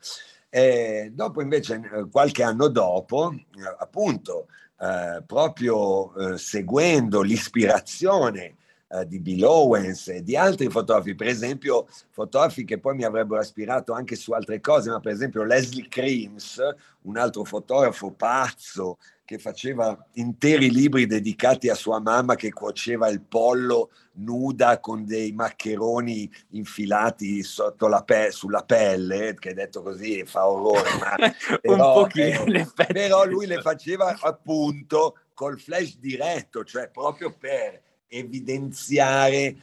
E 0.52 1.12
dopo 1.14 1.40
invece, 1.42 1.80
eh, 1.92 2.08
qualche 2.10 2.42
anno 2.42 2.66
dopo, 2.66 3.32
eh, 3.32 3.76
appunto, 3.78 4.48
eh, 4.80 5.22
proprio 5.24 6.12
eh, 6.14 6.38
seguendo 6.38 7.22
l'ispirazione 7.22 8.56
eh, 8.88 9.06
di 9.06 9.20
Bill 9.20 9.44
Owens 9.44 10.08
e 10.08 10.22
di 10.24 10.36
altri 10.36 10.68
fotografi, 10.68 11.14
per 11.14 11.28
esempio 11.28 11.86
fotografi 12.10 12.64
che 12.64 12.78
poi 12.78 12.96
mi 12.96 13.04
avrebbero 13.04 13.40
ispirato 13.40 13.92
anche 13.92 14.16
su 14.16 14.32
altre 14.32 14.60
cose, 14.60 14.90
ma 14.90 14.98
per 14.98 15.12
esempio 15.12 15.44
Leslie 15.44 15.86
Creams, 15.88 16.60
un 17.02 17.16
altro 17.16 17.44
fotografo 17.44 18.10
pazzo 18.10 18.98
che 19.30 19.38
faceva 19.38 19.96
interi 20.14 20.72
libri 20.72 21.06
dedicati 21.06 21.68
a 21.68 21.76
sua 21.76 22.00
mamma 22.00 22.34
che 22.34 22.50
cuoceva 22.50 23.06
il 23.06 23.20
pollo 23.22 23.92
nuda 24.14 24.80
con 24.80 25.04
dei 25.04 25.30
maccheroni 25.30 26.28
infilati 26.48 27.44
sotto 27.44 27.86
la 27.86 28.02
pe- 28.02 28.32
sulla 28.32 28.64
pelle, 28.64 29.36
che 29.38 29.54
detto 29.54 29.82
così 29.82 30.24
fa 30.24 30.48
orrore, 30.48 30.90
ma 30.98 31.14
però, 31.62 32.08
eh, 32.08 32.66
però 32.88 33.24
lui 33.24 33.46
le 33.46 33.60
faceva 33.60 34.18
appunto 34.20 35.16
col 35.32 35.60
flash 35.60 35.98
diretto, 35.98 36.64
cioè 36.64 36.88
proprio 36.88 37.32
per 37.38 37.82
evidenziare 38.08 39.54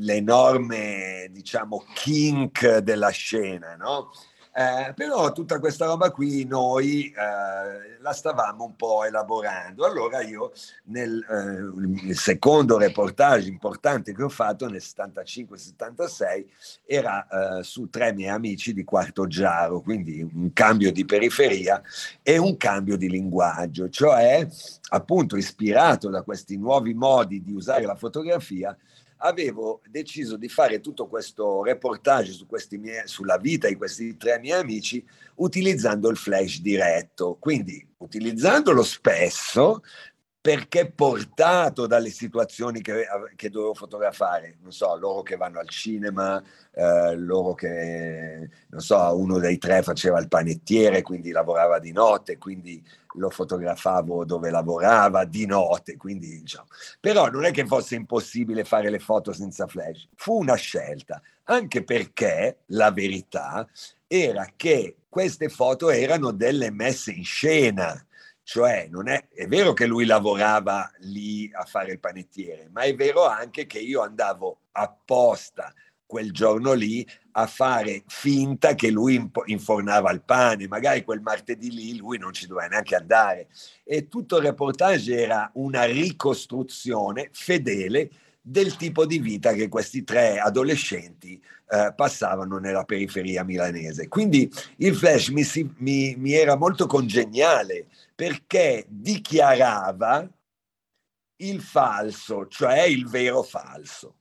l'enorme, 0.00 1.28
diciamo, 1.30 1.84
kink 1.94 2.78
della 2.78 3.10
scena, 3.10 3.76
no? 3.76 4.10
Eh, 4.54 4.92
però 4.94 5.32
tutta 5.32 5.58
questa 5.58 5.86
roba 5.86 6.10
qui 6.10 6.44
noi 6.44 7.06
eh, 7.06 7.98
la 8.00 8.12
stavamo 8.12 8.64
un 8.64 8.76
po' 8.76 9.04
elaborando. 9.04 9.86
Allora 9.86 10.20
io 10.20 10.52
nel, 10.84 11.24
eh, 12.06 12.12
secondo 12.12 12.76
reportage 12.76 13.48
importante 13.48 14.12
che 14.12 14.22
ho 14.22 14.28
fatto 14.28 14.68
nel 14.68 14.82
75-76 14.84 16.44
era 16.84 17.26
eh, 17.58 17.62
su 17.62 17.88
tre 17.88 18.12
miei 18.12 18.28
amici 18.28 18.74
di 18.74 18.84
Quarto 18.84 19.26
Giaro, 19.26 19.80
quindi 19.80 20.20
un 20.20 20.52
cambio 20.52 20.92
di 20.92 21.06
periferia 21.06 21.80
e 22.22 22.36
un 22.36 22.58
cambio 22.58 22.98
di 22.98 23.08
linguaggio, 23.08 23.88
cioè 23.88 24.46
appunto 24.90 25.36
ispirato 25.36 26.10
da 26.10 26.20
questi 26.20 26.58
nuovi 26.58 26.92
modi 26.92 27.42
di 27.42 27.52
usare 27.54 27.86
la 27.86 27.96
fotografia 27.96 28.76
avevo 29.24 29.80
deciso 29.88 30.36
di 30.36 30.48
fare 30.48 30.80
tutto 30.80 31.06
questo 31.06 31.62
reportage 31.62 32.32
su 32.32 32.46
miei, 32.78 33.06
sulla 33.06 33.38
vita 33.38 33.68
di 33.68 33.76
questi 33.76 34.16
tre 34.16 34.38
miei 34.38 34.60
amici 34.60 35.04
utilizzando 35.36 36.08
il 36.08 36.16
flash 36.16 36.60
diretto, 36.60 37.36
quindi 37.38 37.86
utilizzandolo 37.98 38.82
spesso 38.82 39.82
perché 40.42 40.90
portato 40.90 41.86
dalle 41.86 42.10
situazioni 42.10 42.80
che, 42.80 43.06
che, 43.36 43.48
dovevo 43.48 43.74
fotografare, 43.74 44.56
non 44.60 44.72
so, 44.72 44.96
loro 44.96 45.22
che 45.22 45.36
vanno 45.36 45.60
al 45.60 45.68
cinema, 45.68 46.42
eh, 46.72 47.14
loro 47.14 47.54
che, 47.54 48.50
non 48.70 48.80
so, 48.80 49.16
uno 49.16 49.38
dei 49.38 49.56
tre 49.58 49.82
faceva 49.82 50.18
il 50.18 50.26
panettiere, 50.26 51.02
quindi 51.02 51.30
lavorava 51.30 51.78
di 51.78 51.92
notte, 51.92 52.38
quindi 52.38 52.84
lo 53.14 53.30
fotografavo 53.30 54.24
dove 54.24 54.50
lavorava 54.50 55.24
di 55.24 55.46
notte, 55.46 55.96
quindi 55.96 56.40
diciamo. 56.40 56.66
Però 56.98 57.30
non 57.30 57.44
è 57.44 57.52
che 57.52 57.64
fosse 57.64 57.94
impossibile 57.94 58.64
fare 58.64 58.90
le 58.90 58.98
foto 58.98 59.32
senza 59.32 59.68
flash, 59.68 60.08
fu 60.16 60.40
una 60.40 60.56
scelta, 60.56 61.22
anche 61.44 61.84
perché 61.84 62.62
la 62.66 62.90
verità 62.90 63.64
era 64.08 64.48
che 64.56 64.96
queste 65.08 65.48
foto 65.48 65.88
erano 65.88 66.32
delle 66.32 66.72
messe 66.72 67.12
in 67.12 67.24
scena 67.24 68.04
cioè, 68.44 68.88
è, 68.88 69.28
è 69.34 69.46
vero 69.46 69.72
che 69.72 69.86
lui 69.86 70.04
lavorava 70.04 70.90
lì 71.00 71.50
a 71.52 71.64
fare 71.64 71.92
il 71.92 72.00
panettiere, 72.00 72.68
ma 72.72 72.82
è 72.82 72.94
vero 72.94 73.26
anche 73.26 73.66
che 73.66 73.78
io 73.78 74.02
andavo 74.02 74.58
apposta 74.72 75.72
quel 76.12 76.30
giorno 76.30 76.74
lì 76.74 77.06
a 77.32 77.46
fare 77.46 78.02
finta 78.06 78.74
che 78.74 78.90
lui 78.90 79.30
infornava 79.46 80.10
il 80.10 80.22
pane, 80.22 80.68
magari 80.68 81.04
quel 81.04 81.22
martedì 81.22 81.70
lì 81.70 81.96
lui 81.96 82.18
non 82.18 82.34
ci 82.34 82.46
doveva 82.46 82.66
neanche 82.66 82.96
andare. 82.96 83.48
E 83.82 84.08
tutto 84.08 84.36
il 84.36 84.42
reportage 84.42 85.18
era 85.18 85.50
una 85.54 85.84
ricostruzione 85.84 87.30
fedele 87.32 88.10
del 88.42 88.76
tipo 88.76 89.06
di 89.06 89.20
vita 89.20 89.52
che 89.54 89.68
questi 89.68 90.04
tre 90.04 90.38
adolescenti 90.38 91.42
eh, 91.72 91.94
passavano 91.96 92.58
nella 92.58 92.84
periferia 92.84 93.44
milanese. 93.44 94.06
Quindi 94.06 94.52
il 94.76 94.94
flash 94.94 95.28
mi, 95.28 95.42
si, 95.42 95.66
mi, 95.78 96.14
mi 96.16 96.34
era 96.34 96.54
molto 96.54 96.84
congeniale 96.84 97.86
perché 98.14 98.84
dichiarava 98.86 100.28
il 101.36 101.62
falso, 101.62 102.46
cioè 102.46 102.82
il 102.82 103.08
vero 103.08 103.42
falso. 103.42 104.16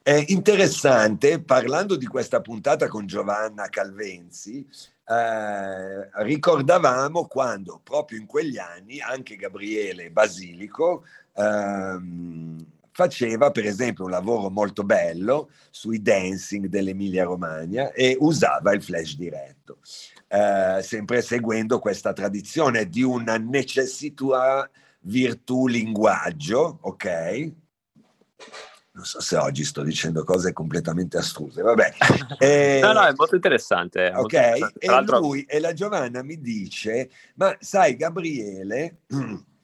È 0.00 0.24
interessante, 0.28 1.42
parlando 1.42 1.96
di 1.96 2.06
questa 2.06 2.40
puntata 2.40 2.86
con 2.86 3.04
Giovanna 3.06 3.68
Calvenzi, 3.68 4.66
eh, 5.04 6.22
ricordavamo 6.22 7.26
quando 7.26 7.80
proprio 7.82 8.20
in 8.20 8.26
quegli 8.26 8.58
anni 8.58 9.00
anche 9.00 9.34
Gabriele 9.34 10.10
Basilico 10.10 11.04
ehm, 11.34 12.77
faceva 12.98 13.52
per 13.52 13.64
esempio 13.64 14.06
un 14.06 14.10
lavoro 14.10 14.50
molto 14.50 14.82
bello 14.82 15.50
sui 15.70 16.02
dancing 16.02 16.66
dell'Emilia 16.66 17.22
Romagna 17.22 17.92
e 17.92 18.16
usava 18.18 18.72
il 18.72 18.82
flash 18.82 19.14
diretto, 19.14 19.78
eh, 20.26 20.80
sempre 20.82 21.22
seguendo 21.22 21.78
questa 21.78 22.12
tradizione 22.12 22.88
di 22.88 23.04
una 23.04 23.36
necessità 23.36 24.68
virtù 25.02 25.68
linguaggio, 25.68 26.78
ok? 26.80 27.52
Non 28.90 29.04
so 29.04 29.20
se 29.20 29.36
oggi 29.36 29.62
sto 29.62 29.84
dicendo 29.84 30.24
cose 30.24 30.52
completamente 30.52 31.18
astruse, 31.18 31.62
vabbè. 31.62 31.94
Eh, 32.40 32.80
no, 32.82 32.92
no, 32.92 33.06
è 33.06 33.12
molto 33.14 33.36
interessante. 33.36 34.10
ok, 34.12 34.32
interessante. 34.32 35.14
e 35.14 35.18
lui 35.18 35.42
e 35.44 35.60
la 35.60 35.72
Giovanna 35.72 36.24
mi 36.24 36.40
dice, 36.40 37.10
ma 37.34 37.56
sai 37.60 37.94
Gabriele, 37.94 39.02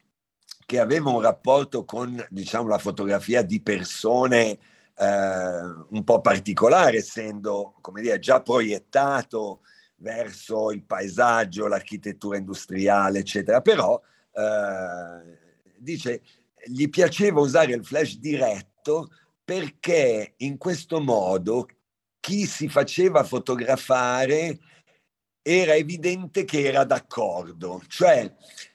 che 0.66 0.78
aveva 0.78 1.10
un 1.10 1.20
rapporto 1.20 1.84
con, 1.84 2.24
diciamo, 2.30 2.68
la 2.68 2.78
fotografia 2.78 3.42
di 3.42 3.60
persone 3.60 4.58
eh, 4.96 5.60
un 5.88 6.02
po' 6.04 6.20
particolare, 6.20 6.98
essendo, 6.98 7.74
come 7.80 8.00
dire, 8.00 8.18
già 8.18 8.40
proiettato 8.40 9.60
verso 9.96 10.70
il 10.70 10.84
paesaggio, 10.84 11.66
l'architettura 11.66 12.36
industriale, 12.36 13.20
eccetera, 13.20 13.60
però 13.60 14.00
eh, 14.32 15.38
dice, 15.78 16.22
gli 16.66 16.88
piaceva 16.88 17.40
usare 17.40 17.74
il 17.74 17.84
flash 17.84 18.18
diretto 18.18 19.10
perché 19.44 20.34
in 20.38 20.56
questo 20.56 21.00
modo 21.00 21.68
chi 22.20 22.46
si 22.46 22.68
faceva 22.68 23.22
fotografare 23.22 24.58
era 25.42 25.74
evidente 25.74 26.44
che 26.44 26.64
era 26.64 26.84
d'accordo, 26.84 27.82
cioè 27.86 28.32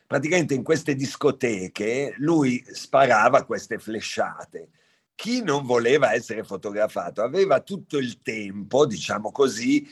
praticamente 0.09 0.55
in 0.55 0.63
queste 0.63 0.95
discoteche 0.95 2.15
lui 2.17 2.65
sparava 2.71 3.45
queste 3.45 3.77
flashate. 3.77 4.69
Chi 5.13 5.43
non 5.43 5.67
voleva 5.67 6.13
essere 6.13 6.43
fotografato 6.43 7.21
aveva 7.21 7.59
tutto 7.59 7.99
il 7.99 8.19
tempo, 8.23 8.87
diciamo 8.87 9.31
così, 9.31 9.87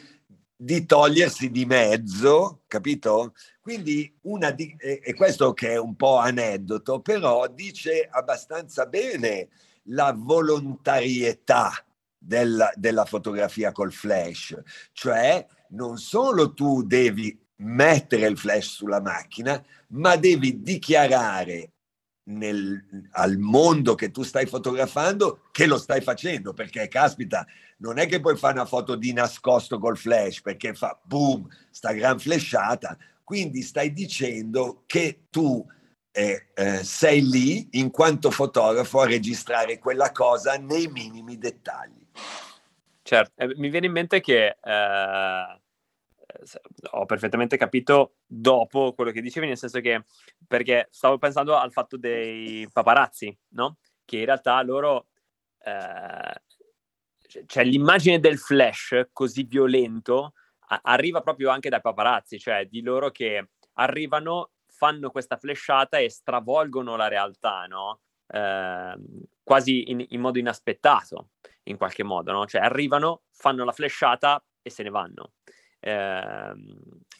di 0.56 0.88
togliersi 0.88 1.52
di 1.52 1.66
mezzo, 1.66 2.64
capito? 2.66 3.36
Quindi 3.62 4.12
una 4.22 4.50
di, 4.50 4.76
e 4.80 5.14
questo 5.14 5.54
che 5.54 5.74
è 5.74 5.78
un 5.78 5.96
po' 5.96 6.18
aneddoto, 6.18 7.00
però 7.00 7.48
dice 7.48 8.08
abbastanza 8.10 8.88
bene 8.88 9.50
la 9.90 10.16
volontarietà 10.18 11.74
della, 12.18 12.72
della 12.74 13.06
fotografia 13.06 13.72
col 13.72 13.94
flash, 13.94 14.60
cioè 14.94 15.46
non 15.70 16.00
solo 16.00 16.56
tu 16.56 16.82
devi 16.82 17.40
mettere 17.58 18.28
il 18.28 18.38
flash 18.38 18.76
sulla 18.76 19.02
macchina, 19.02 19.64
ma 19.90 20.16
devi 20.16 20.62
dichiarare 20.62 21.72
nel, 22.28 22.84
al 23.12 23.38
mondo 23.38 23.96
che 23.96 24.12
tu 24.12 24.24
stai 24.24 24.46
fotografando 24.46 25.44
che 25.52 25.66
lo 25.66 25.78
stai 25.78 26.02
facendo, 26.02 26.54
perché 26.54 26.88
caspita, 26.88 27.46
non 27.78 27.98
è 27.98 28.08
che 28.08 28.20
puoi 28.20 28.38
fare 28.38 28.54
una 28.54 28.66
foto 28.66 28.96
di 28.96 29.14
nascosto 29.14 29.80
col 29.80 29.98
flash, 29.98 30.42
perché 30.42 30.74
fa 30.74 31.00
boom, 31.04 31.48
sta 31.70 31.94
gran 31.94 32.20
flashata, 32.20 32.98
quindi 33.24 33.62
stai 33.62 33.94
dicendo 33.94 34.84
che 34.86 35.26
tu 35.30 35.66
eh, 36.12 36.48
eh, 36.54 36.84
sei 36.84 37.28
lì 37.28 37.68
in 37.72 37.92
quanto 37.92 38.32
fotografo 38.32 39.02
a 39.02 39.06
registrare 39.06 39.78
quella 39.78 40.12
cosa 40.12 40.58
nei 40.58 40.88
minimi 40.88 41.38
dettagli. 41.38 42.06
Certo, 43.04 43.34
eh, 43.36 43.54
mi 43.56 43.70
viene 43.70 43.86
in 43.86 43.92
mente 43.92 44.20
che 44.20 44.58
eh, 44.62 45.62
ho 46.92 47.06
perfettamente 47.06 47.58
capito 47.58 48.16
dopo 48.26 48.94
quello 48.94 49.12
che 49.12 49.22
dicevi, 49.22 49.48
nel 49.48 49.58
senso 49.58 49.80
che 49.80 50.06
perché 50.48 50.88
stavo 50.92 51.18
pensando 51.18 51.56
al 51.56 51.72
fatto 51.72 51.98
dei 51.98 52.68
paparazzi, 52.72 53.36
no? 53.50 53.78
Che 54.06 54.18
in 54.18 54.26
realtà 54.26 54.62
loro 54.62 55.08
eh, 55.60 56.42
cioè 57.46 57.64
l'immagine 57.64 58.20
del 58.20 58.38
flash 58.38 59.10
così 59.12 59.44
violento 59.44 60.34
a- 60.70 60.82
arriva 60.84 61.22
proprio 61.22 61.50
anche 61.50 61.70
dai 61.70 61.82
paparazzi, 61.82 62.40
cioè 62.40 62.66
di 62.66 62.82
loro 62.82 63.12
che 63.12 63.50
arrivano 63.74 64.52
fanno 64.66 65.10
questa 65.10 65.38
flashata 65.38 65.98
e 65.98 66.10
stravolgono 66.10 66.96
la 66.96 67.08
realtà, 67.08 67.66
no? 67.66 68.02
Eh, 68.28 68.96
quasi 69.44 69.90
in, 69.90 70.06
in, 70.10 70.22
modo 70.22 70.38
inaspettato, 70.38 71.30
in 71.64 71.78
qualche 71.78 72.04
modo, 72.04 72.32
no? 72.32 72.46
Cioè 72.46 72.62
arrivano, 72.62 73.24
fanno 73.32 73.64
la 73.66 73.72
flashata 73.72 74.44
e 74.62 74.70
se 74.70 74.84
ne 74.84 74.90
vanno. 74.90 75.34
Eh, 75.80 76.54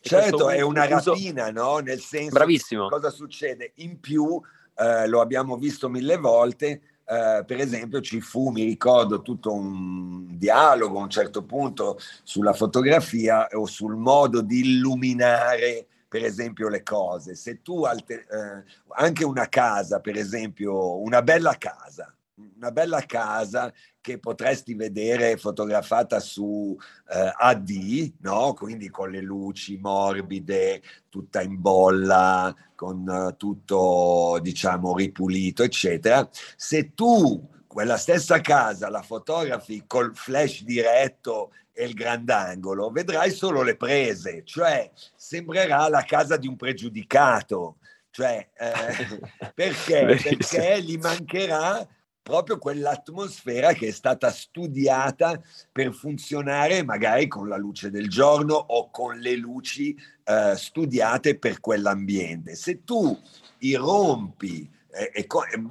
certo, 0.02 0.50
è 0.50 0.62
una 0.62 0.86
uso... 0.96 1.12
rapina, 1.12 1.52
no? 1.52 1.78
Nel 1.78 2.00
senso, 2.00 2.34
Bravissimo. 2.34 2.90
cosa 2.90 3.10
succede? 3.10 3.72
In 3.76 4.00
più, 4.00 4.40
eh, 4.76 5.08
lo 5.08 5.22
abbiamo 5.22 5.58
visto 5.58 5.90
mille 5.90 6.18
volte, 6.18 6.82
Uh, 7.08 7.46
per 7.46 7.62
esempio 7.62 8.02
ci 8.02 8.20
fu, 8.20 8.50
mi 8.50 8.66
ricordo, 8.66 9.22
tutto 9.22 9.54
un 9.54 10.38
dialogo 10.38 11.00
a 11.00 11.04
un 11.04 11.10
certo 11.10 11.46
punto 11.46 11.98
sulla 12.22 12.52
fotografia 12.52 13.48
o 13.54 13.66
sul 13.66 13.96
modo 13.96 14.42
di 14.42 14.60
illuminare 14.60 15.88
per 16.08 16.24
esempio, 16.24 16.70
le 16.70 16.84
cose. 16.84 17.36
Se 17.36 17.62
tu 17.62 17.84
alter- 17.84 18.26
eh, 18.30 18.64
anche 18.96 19.26
una 19.26 19.48
casa, 19.50 20.00
per 20.00 20.16
esempio, 20.16 20.98
una 21.00 21.22
bella 21.22 21.56
casa, 21.58 22.14
una 22.56 22.72
bella 22.72 23.02
casa 23.02 23.72
che 24.08 24.20
potresti 24.20 24.74
vedere 24.74 25.36
fotografata 25.36 26.22
su 26.22 26.78
eh, 27.10 27.34
AD, 27.36 28.14
no? 28.22 28.54
quindi 28.54 28.90
con 28.90 29.12
le 29.12 29.20
luci 29.20 29.78
morbide, 29.78 30.82
tutta 31.10 31.42
in 31.42 31.60
bolla, 31.60 32.56
con 32.74 33.06
uh, 33.06 33.36
tutto 33.36 34.40
diciamo 34.42 34.96
ripulito, 34.96 35.62
eccetera. 35.62 36.26
Se 36.56 36.94
tu 36.94 37.50
quella 37.68 37.98
stessa 37.98 38.40
casa 38.40 38.90
la 38.90 39.02
fotografi 39.02 39.84
col 39.86 40.16
flash 40.16 40.64
diretto 40.64 41.52
e 41.74 41.84
il 41.84 41.94
grandangolo, 41.94 42.90
vedrai 42.90 43.32
solo 43.32 43.62
le 43.62 43.76
prese, 43.76 44.44
cioè 44.46 44.90
sembrerà 45.18 45.90
la 45.90 46.04
casa 46.04 46.38
di 46.38 46.48
un 46.48 46.56
pregiudicato. 46.56 47.80
Cioè, 48.10 48.48
eh, 48.58 49.52
perché? 49.54 50.06
Perché 50.06 50.82
gli 50.82 50.98
mancherà 50.98 51.86
proprio 52.28 52.58
quell'atmosfera 52.58 53.72
che 53.72 53.88
è 53.88 53.92
stata 53.92 54.30
studiata 54.32 55.42
per 55.72 55.94
funzionare 55.94 56.84
magari 56.84 57.30
con 57.30 57.48
la 57.48 57.56
luce 57.56 57.90
del 57.90 58.10
giorno 58.10 58.54
o 58.54 58.90
con 58.92 59.18
le 59.18 59.38
luci 59.38 59.98
eh, 60.26 60.54
studiate 60.58 61.40
per 61.40 61.62
quell'ambiente. 61.62 62.56
Se 62.56 62.84
tu 62.84 63.18
irrompi 63.60 64.70
e, 64.92 65.12
e, 65.14 65.28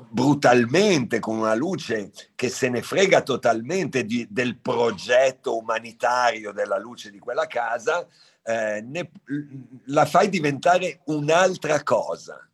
brutalmente 0.08 1.20
con 1.20 1.36
una 1.36 1.54
luce 1.54 2.10
che 2.34 2.48
se 2.48 2.70
ne 2.70 2.80
frega 2.80 3.20
totalmente 3.20 4.06
di, 4.06 4.26
del 4.30 4.56
progetto 4.56 5.58
umanitario 5.58 6.52
della 6.52 6.78
luce 6.78 7.10
di 7.10 7.18
quella 7.18 7.46
casa, 7.46 8.06
eh, 8.42 8.80
ne, 8.80 9.10
la 9.88 10.06
fai 10.06 10.30
diventare 10.30 11.00
un'altra 11.04 11.82
cosa. 11.82 12.48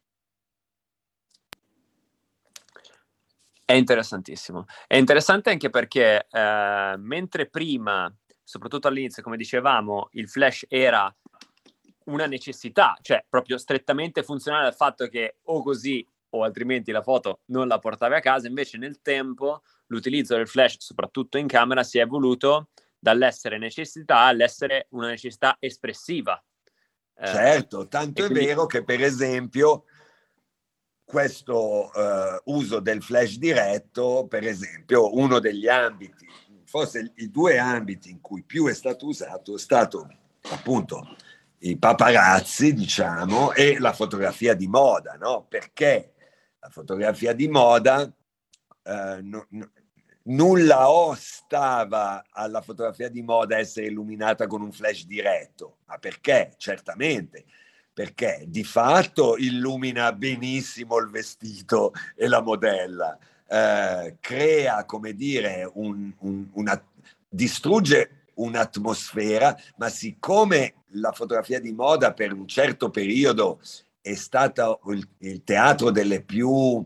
È 3.73 3.77
interessantissimo. 3.77 4.67
È 4.87 4.97
interessante 4.97 5.49
anche 5.49 5.71
perché 5.71 6.27
eh, 6.31 6.95
mentre 6.99 7.49
prima, 7.49 8.15
soprattutto 8.45 8.87
all'inizio, 8.87 9.23
come 9.23 9.39
dicevamo, 9.39 10.11
il 10.13 10.29
flash 10.29 10.67
era 10.69 11.11
una 12.05 12.27
necessità, 12.27 12.99
cioè 13.01 13.25
proprio 13.27 13.57
strettamente 13.57 14.23
funzionale 14.23 14.67
al 14.67 14.75
fatto 14.75 15.07
che 15.07 15.37
o 15.45 15.63
così 15.63 16.07
o 16.35 16.43
altrimenti 16.43 16.93
la 16.93 17.01
foto 17.01 17.41
non 17.47 17.67
la 17.67 17.79
portavi 17.79 18.15
a 18.15 18.21
casa, 18.21 18.47
invece 18.47 18.77
nel 18.77 19.01
tempo 19.01 19.63
l'utilizzo 19.87 20.37
del 20.37 20.49
flash, 20.49 20.77
soprattutto 20.79 21.39
in 21.39 21.47
camera, 21.47 21.83
si 21.83 21.97
è 21.97 22.03
evoluto 22.03 22.69
dall'essere 22.99 23.57
necessità 23.57 24.19
all'essere 24.19 24.89
una 24.91 25.09
necessità 25.09 25.57
espressiva. 25.59 26.39
Eh, 27.15 27.27
certo, 27.27 27.89
tanto 27.89 28.23
è 28.23 28.27
quindi... 28.27 28.45
vero 28.45 28.67
che 28.67 28.85
per 28.85 29.01
esempio 29.03 29.85
questo 31.13 31.91
uh, 31.93 32.55
uso 32.55 32.81
del 32.81 33.03
flash 33.03 33.37
diretto, 33.37 34.27
per 34.27 34.47
esempio, 34.47 35.15
uno 35.15 35.41
degli 35.41 35.69
ambiti, 35.69 36.27
forse 36.65 37.13
i 37.17 37.31
due 37.31 37.59
ambiti 37.59 38.09
in 38.09 38.23
cui 38.23 38.43
più 38.43 38.67
è 38.67 38.73
stato 38.73 39.05
usato 39.05 39.55
è 39.55 39.59
stato 39.59 40.09
appunto 40.49 41.15
i 41.59 41.77
paparazzi, 41.77 42.73
diciamo, 42.73 43.53
e 43.53 43.79
la 43.79 43.93
fotografia 43.93 44.55
di 44.55 44.67
moda, 44.67 45.19
no? 45.21 45.45
Perché 45.47 46.15
la 46.59 46.71
fotografia 46.71 47.35
di 47.35 47.47
moda, 47.47 48.11
eh, 48.83 49.19
no, 49.21 49.47
no, 49.51 49.71
nulla 50.25 50.89
ostava 50.89 52.25
alla 52.31 52.63
fotografia 52.63 53.11
di 53.11 53.21
moda 53.21 53.59
essere 53.59 53.89
illuminata 53.89 54.47
con 54.47 54.63
un 54.63 54.73
flash 54.73 55.05
diretto. 55.05 55.81
Ma 55.85 55.99
perché? 55.99 56.55
Certamente, 56.57 57.45
perché 57.93 58.45
di 58.47 58.65
fatto 58.65 59.37
illumina 59.37 60.13
benissimo 60.13 60.99
il 60.99 61.11
vestito 61.11 61.93
e 62.17 62.27
la 62.29 62.41
modella. 62.41 63.19
eh, 63.49 64.17
crea, 64.21 64.85
come 64.87 65.13
dire, 65.15 65.71
un, 65.75 66.11
un, 66.21 66.47
una, 66.53 66.83
distrugge 67.29 68.23
un'atmosfera, 68.35 69.57
ma 69.77 69.89
siccome 69.89 70.75
la 70.93 71.13
fotografia 71.13 71.61
di 71.61 71.73
moda 71.73 72.13
per 72.13 72.33
un 72.33 72.47
certo 72.47 72.91
periodo 72.91 73.61
è 74.01 74.15
stata 74.15 74.79
il, 74.87 75.07
il 75.19 75.45
teatro 75.45 75.91
delle 75.91 76.23
più 76.23 76.85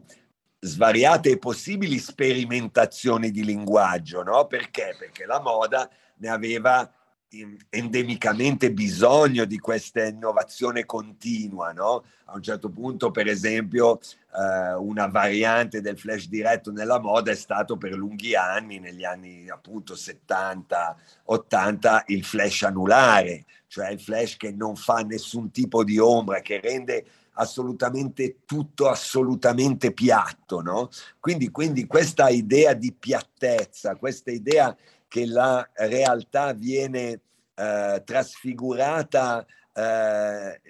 svariate 0.58 1.30
e 1.30 1.38
possibili 1.38 1.98
sperimentazioni 1.98 3.30
di 3.30 3.44
linguaggio, 3.44 4.22
no? 4.22 4.46
Perché? 4.46 4.96
Perché 4.98 5.24
la 5.24 5.40
moda 5.40 5.88
ne 6.16 6.28
aveva 6.28 6.90
endemicamente 7.70 8.72
bisogno 8.72 9.44
di 9.44 9.58
questa 9.58 10.04
innovazione 10.04 10.84
continua, 10.84 11.72
no? 11.72 12.04
A 12.26 12.34
un 12.34 12.42
certo 12.42 12.70
punto, 12.70 13.10
per 13.10 13.26
esempio, 13.26 13.98
eh, 13.98 14.74
una 14.74 15.06
variante 15.06 15.80
del 15.80 15.98
flash 15.98 16.28
diretto 16.28 16.70
nella 16.70 16.98
moda 16.98 17.30
è 17.30 17.34
stato 17.34 17.76
per 17.76 17.92
lunghi 17.94 18.34
anni, 18.34 18.78
negli 18.78 19.04
anni 19.04 19.48
appunto 19.48 19.94
70, 19.94 20.96
80, 21.24 22.04
il 22.08 22.24
flash 22.24 22.62
anulare, 22.62 23.44
cioè 23.66 23.90
il 23.90 24.00
flash 24.00 24.36
che 24.36 24.52
non 24.52 24.76
fa 24.76 24.98
nessun 25.00 25.50
tipo 25.50 25.84
di 25.84 25.98
ombra, 25.98 26.40
che 26.40 26.60
rende 26.60 27.04
assolutamente 27.38 28.38
tutto 28.46 28.88
assolutamente 28.88 29.92
piatto, 29.92 30.62
no? 30.62 30.88
Quindi, 31.20 31.50
quindi 31.50 31.86
questa 31.86 32.28
idea 32.28 32.72
di 32.72 32.92
piattezza, 32.92 33.96
questa 33.96 34.30
idea 34.30 34.74
che 35.08 35.26
la 35.26 35.68
realtà 35.74 36.52
viene 36.52 37.20
eh, 37.54 38.02
trasfigurata 38.04 39.46
eh, 39.72 40.60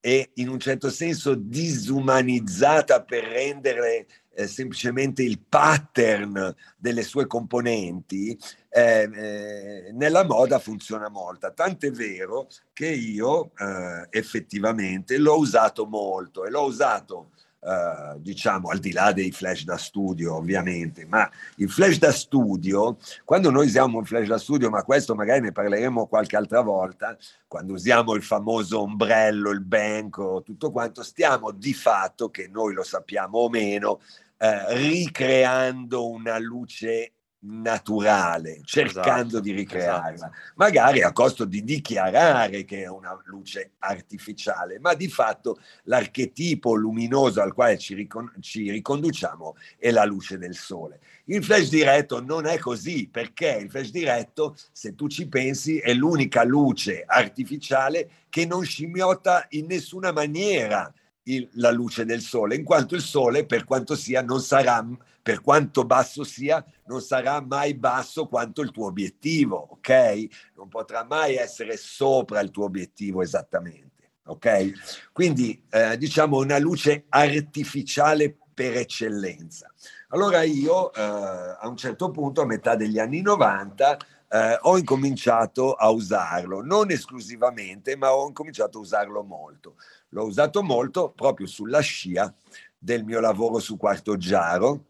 e 0.00 0.30
in 0.34 0.48
un 0.48 0.58
certo 0.58 0.90
senso 0.90 1.34
disumanizzata 1.34 3.04
per 3.04 3.24
rendere 3.24 4.06
eh, 4.34 4.46
semplicemente 4.46 5.22
il 5.22 5.40
pattern 5.40 6.54
delle 6.76 7.02
sue 7.02 7.26
componenti, 7.26 8.36
eh, 8.68 9.08
eh, 9.12 9.92
nella 9.92 10.24
moda 10.24 10.58
funziona 10.58 11.08
molto. 11.08 11.52
Tant'è 11.52 11.90
vero 11.90 12.48
che 12.72 12.88
io 12.88 13.52
eh, 13.56 14.06
effettivamente 14.10 15.18
l'ho 15.18 15.38
usato 15.38 15.86
molto 15.86 16.44
e 16.44 16.50
l'ho 16.50 16.64
usato 16.64 17.30
Uh, 17.64 18.18
diciamo 18.18 18.70
al 18.70 18.80
di 18.80 18.90
là 18.90 19.12
dei 19.12 19.30
flash 19.30 19.62
da 19.62 19.76
studio 19.76 20.34
ovviamente, 20.34 21.06
ma 21.06 21.30
il 21.58 21.70
flash 21.70 21.96
da 21.96 22.10
studio, 22.10 22.96
quando 23.24 23.52
noi 23.52 23.66
usiamo 23.66 23.98
un 23.98 24.04
flash 24.04 24.26
da 24.26 24.38
studio, 24.38 24.68
ma 24.68 24.82
questo 24.82 25.14
magari 25.14 25.42
ne 25.42 25.52
parleremo 25.52 26.08
qualche 26.08 26.34
altra 26.34 26.60
volta, 26.60 27.16
quando 27.46 27.74
usiamo 27.74 28.14
il 28.14 28.24
famoso 28.24 28.80
ombrello, 28.80 29.50
il 29.50 29.60
banco, 29.60 30.42
tutto 30.44 30.72
quanto, 30.72 31.04
stiamo 31.04 31.52
di 31.52 31.72
fatto, 31.72 32.30
che 32.30 32.48
noi 32.48 32.74
lo 32.74 32.82
sappiamo 32.82 33.38
o 33.38 33.48
meno, 33.48 34.00
uh, 34.38 34.72
ricreando 34.74 36.08
una 36.10 36.40
luce 36.40 37.12
naturale, 37.44 38.60
cercando 38.64 39.26
esatto, 39.26 39.40
di 39.40 39.52
ricrearla, 39.52 40.12
esatto. 40.12 40.36
magari 40.56 41.02
a 41.02 41.12
costo 41.12 41.44
di 41.44 41.64
dichiarare 41.64 42.64
che 42.64 42.82
è 42.82 42.88
una 42.88 43.20
luce 43.24 43.72
artificiale, 43.78 44.78
ma 44.78 44.94
di 44.94 45.08
fatto 45.08 45.58
l'archetipo 45.84 46.74
luminoso 46.74 47.40
al 47.40 47.52
quale 47.52 47.78
ci, 47.78 47.94
ricon- 47.94 48.32
ci 48.40 48.70
riconduciamo 48.70 49.56
è 49.78 49.90
la 49.90 50.04
luce 50.04 50.38
del 50.38 50.54
sole. 50.54 51.00
Il 51.24 51.42
flash 51.42 51.68
diretto 51.68 52.22
non 52.22 52.46
è 52.46 52.58
così, 52.58 53.08
perché 53.10 53.58
il 53.60 53.70
flash 53.70 53.90
diretto, 53.90 54.56
se 54.70 54.94
tu 54.94 55.08
ci 55.08 55.26
pensi, 55.28 55.78
è 55.78 55.92
l'unica 55.94 56.44
luce 56.44 57.02
artificiale 57.06 58.10
che 58.28 58.46
non 58.46 58.64
scimmiotta 58.64 59.46
in 59.50 59.66
nessuna 59.66 60.12
maniera 60.12 60.92
il, 61.24 61.48
la 61.54 61.70
luce 61.70 62.04
del 62.04 62.20
sole, 62.20 62.56
in 62.56 62.64
quanto 62.64 62.94
il 62.94 63.02
sole, 63.02 63.46
per 63.46 63.64
quanto 63.64 63.94
sia, 63.94 64.22
non 64.22 64.40
sarà, 64.40 64.86
per 65.22 65.40
quanto 65.40 65.84
basso 65.84 66.24
sia, 66.24 66.64
non 66.86 67.00
sarà 67.00 67.40
mai 67.40 67.74
basso 67.74 68.26
quanto 68.26 68.62
il 68.62 68.70
tuo 68.70 68.86
obiettivo, 68.86 69.56
ok? 69.56 70.26
Non 70.56 70.68
potrà 70.68 71.04
mai 71.04 71.36
essere 71.36 71.76
sopra 71.76 72.40
il 72.40 72.50
tuo 72.50 72.64
obiettivo 72.64 73.22
esattamente, 73.22 74.12
ok? 74.24 75.10
Quindi 75.12 75.62
eh, 75.70 75.96
diciamo 75.96 76.38
una 76.38 76.58
luce 76.58 77.04
artificiale 77.08 78.36
per 78.52 78.76
eccellenza. 78.76 79.72
Allora 80.08 80.42
io 80.42 80.92
eh, 80.92 81.00
a 81.00 81.66
un 81.66 81.76
certo 81.76 82.10
punto, 82.10 82.42
a 82.42 82.46
metà 82.46 82.76
degli 82.76 82.98
anni 82.98 83.22
90, 83.22 83.96
eh, 84.32 84.58
ho 84.62 84.78
incominciato 84.78 85.74
a 85.74 85.90
usarlo, 85.90 86.62
non 86.62 86.90
esclusivamente, 86.90 87.96
ma 87.96 88.14
ho 88.14 88.26
incominciato 88.26 88.78
a 88.78 88.80
usarlo 88.80 89.22
molto. 89.22 89.76
L'ho 90.10 90.24
usato 90.24 90.62
molto 90.62 91.10
proprio 91.10 91.46
sulla 91.46 91.80
scia 91.80 92.34
del 92.78 93.04
mio 93.04 93.20
lavoro 93.20 93.58
su 93.58 93.76
Quarto 93.76 94.16
Giaro, 94.16 94.86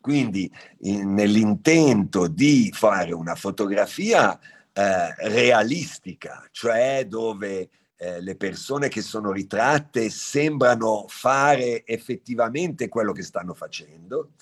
quindi 0.00 0.50
in, 0.80 1.14
nell'intento 1.14 2.26
di 2.26 2.72
fare 2.74 3.12
una 3.12 3.36
fotografia 3.36 4.36
eh, 4.72 5.14
realistica, 5.28 6.44
cioè 6.50 7.06
dove 7.06 7.70
eh, 7.94 8.20
le 8.20 8.36
persone 8.36 8.88
che 8.88 9.00
sono 9.00 9.30
ritratte 9.30 10.10
sembrano 10.10 11.04
fare 11.06 11.86
effettivamente 11.86 12.88
quello 12.88 13.12
che 13.12 13.22
stanno 13.22 13.54
facendo, 13.54 14.32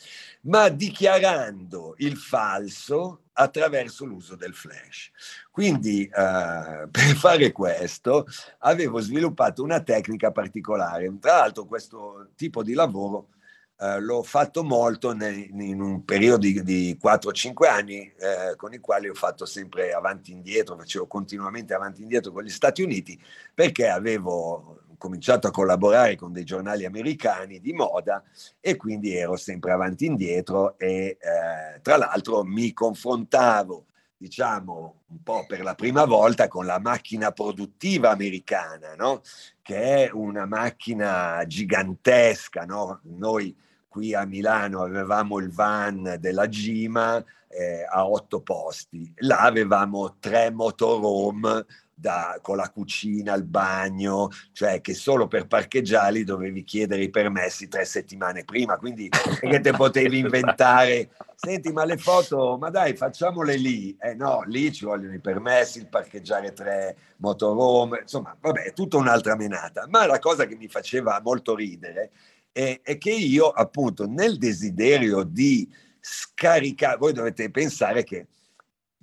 ma 0.43 0.71
dichiarando 0.71 1.95
il 1.99 2.17
falso 2.17 3.24
attraverso 3.35 4.05
l'uso 4.05 4.37
del 4.37 4.55
flash. 4.55 5.11
Quindi 5.51 6.05
eh, 6.05 6.11
per 6.91 7.17
fare 7.17 7.53
questo 7.53 8.27
avevo 8.59 9.01
sviluppato 9.01 9.63
una 9.63 9.81
tecnica 9.81 10.33
particolare. 10.33 11.13
Tra 11.19 11.39
l'altro 11.39 11.67
questo 11.67 12.31
tipo 12.37 12.63
di 12.63 12.75
lavoro 12.75 13.29
eh, 13.77 14.01
l'ho 14.01 14.23
fatto 14.23 14.63
molto 14.63 15.13
ne, 15.13 15.49
in 15.51 15.81
un 15.81 16.05
periodo 16.05 16.39
di, 16.39 16.63
di 16.63 16.99
4-5 17.03 17.69
anni 17.69 18.13
eh, 18.19 18.55
con 18.57 18.73
i 18.73 18.79
quali 18.79 19.09
ho 19.09 19.15
fatto 19.15 19.47
sempre 19.47 19.93
avanti 19.93 20.31
e 20.31 20.35
indietro, 20.35 20.77
facevo 20.77 21.07
continuamente 21.07 21.75
avanti 21.75 22.01
e 22.01 22.03
indietro 22.05 22.31
con 22.31 22.45
gli 22.45 22.51
Stati 22.51 22.83
Uniti 22.83 23.21
perché 23.53 23.89
avevo 23.89 24.84
cominciato 25.05 25.49
a 25.49 25.51
collaborare 25.51 26.17
con 26.17 26.33
dei 26.33 26.45
giornali 26.45 26.87
americani 26.87 27.61
di 27.61 27.75
moda 27.75 28.23
e 28.59 28.77
quindi 28.77 29.15
ero 29.15 29.37
sempre 29.37 29.73
avanti 29.73 30.07
e 30.07 30.09
indietro 30.09 30.79
e 30.79 31.19
eh, 31.21 31.81
tra 31.83 31.99
l'altro 31.99 32.43
mi 32.43 32.73
confrontavo 32.73 33.85
diciamo 34.17 35.03
un 35.09 35.23
po' 35.23 35.45
per 35.47 35.63
la 35.63 35.75
prima 35.75 36.07
volta 36.07 36.49
con 36.49 36.65
la 36.65 36.79
macchina 36.79 37.33
produttiva 37.33 38.13
americana, 38.13 38.95
no? 38.95 39.21
che 39.61 40.07
è 40.07 40.11
una 40.11 40.47
macchina 40.47 41.45
gigantesca. 41.47 42.65
No? 42.65 43.01
Noi 43.03 43.55
qui 43.87 44.15
a 44.15 44.25
Milano 44.25 44.81
avevamo 44.81 45.39
il 45.39 45.53
van 45.53 46.17
della 46.19 46.49
Gima 46.49 47.23
eh, 47.49 47.85
a 47.89 48.09
otto 48.09 48.41
posti, 48.41 49.13
là 49.19 49.41
avevamo 49.41 50.17
tre 50.19 50.51
motorhome 50.51 51.67
da, 51.95 52.39
con 52.43 52.57
la 52.57 52.69
cucina, 52.71 53.35
il 53.35 53.45
bagno, 53.45 54.29
cioè 54.53 54.81
che 54.81 54.95
solo 54.95 55.29
per 55.29 55.47
parcheggiarli 55.47 56.25
dovevi 56.25 56.65
chiedere 56.65 57.03
i 57.03 57.11
permessi 57.11 57.69
tre 57.69 57.85
settimane 57.85 58.45
prima, 58.45 58.77
quindi 58.77 59.09
che 59.09 59.61
te 59.61 59.71
potevi 59.73 60.19
inventare, 60.19 61.11
senti 61.37 61.73
ma 61.73 61.85
le 61.85 61.97
foto, 61.97 62.59
ma 62.59 62.71
dai 62.71 62.97
facciamole 62.97 63.57
lì, 63.57 63.97
eh 64.01 64.15
no, 64.15 64.43
lì 64.47 64.73
ci 64.73 64.85
vogliono 64.85 65.15
i 65.15 65.21
permessi, 65.21 65.79
il 65.79 65.89
parcheggiare 65.89 66.53
tre 66.53 66.97
motorhome, 67.19 68.01
insomma 68.03 68.37
vabbè, 68.39 68.65
è 68.65 68.73
tutta 68.73 68.97
un'altra 68.97 69.37
menata, 69.37 69.87
ma 69.89 70.05
la 70.07 70.19
cosa 70.19 70.47
che 70.47 70.57
mi 70.57 70.69
faceva 70.69 71.21
molto 71.23 71.55
ridere 71.55 72.11
è, 72.51 72.81
è 72.83 72.99
che 72.99 73.11
io 73.13 73.49
appunto 73.51 74.07
nel 74.07 74.37
desiderio 74.37 75.23
di 75.23 75.69
scaricare, 76.01 76.99
voi 76.99 77.13
dovete 77.13 77.51
pensare 77.51 78.05
che 78.05 78.27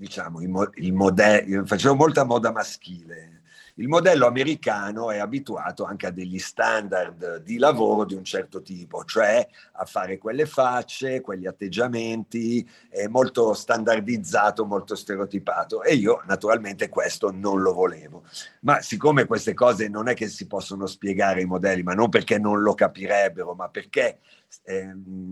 diciamo, 0.02 0.42
il, 0.42 0.70
il 0.76 0.94
modello, 0.94 1.64
facevo 1.64 1.94
molta 1.94 2.24
moda 2.24 2.52
maschile. 2.52 3.42
Il 3.76 3.88
modello 3.88 4.28
americano 4.28 5.12
è 5.12 5.20
abituato 5.20 5.86
anche 5.86 6.08
a 6.08 6.12
degli 6.12 6.40
standard 6.40 7.38
di 7.38 7.58
lavoro 7.58 8.04
di 8.04 8.16
un 8.16 8.24
certo 8.24 8.62
tipo, 8.62 9.06
cioè 9.06 9.48
a 9.74 9.86
fare 9.86 10.18
quelle 10.18 10.46
facce, 10.46 11.22
quegli 11.22 11.48
atteggiamenti, 11.48 12.68
è 12.90 13.08
molto 13.08 13.54
standardizzato, 13.54 14.66
molto 14.66 14.96
stereotipato 14.96 15.84
e 15.84 15.96
io 15.96 16.22
naturalmente 16.26 16.90
questo 16.90 17.32
non 17.32 17.62
lo 17.62 17.74
volevo. 17.74 18.24
Ma 18.62 18.82
siccome 18.82 19.26
queste 19.26 19.54
cose 19.54 19.88
non 19.88 20.10
è 20.10 20.16
che 20.16 20.28
si 20.28 20.48
possono 20.48 20.86
spiegare 20.86 21.40
ai 21.40 21.46
modelli, 21.46 21.82
ma 21.82 21.94
non 21.94 22.10
perché 22.10 22.38
non 22.40 22.62
lo 22.62 22.74
capirebbero, 22.74 23.54
ma 23.54 23.70
perché 23.70 24.20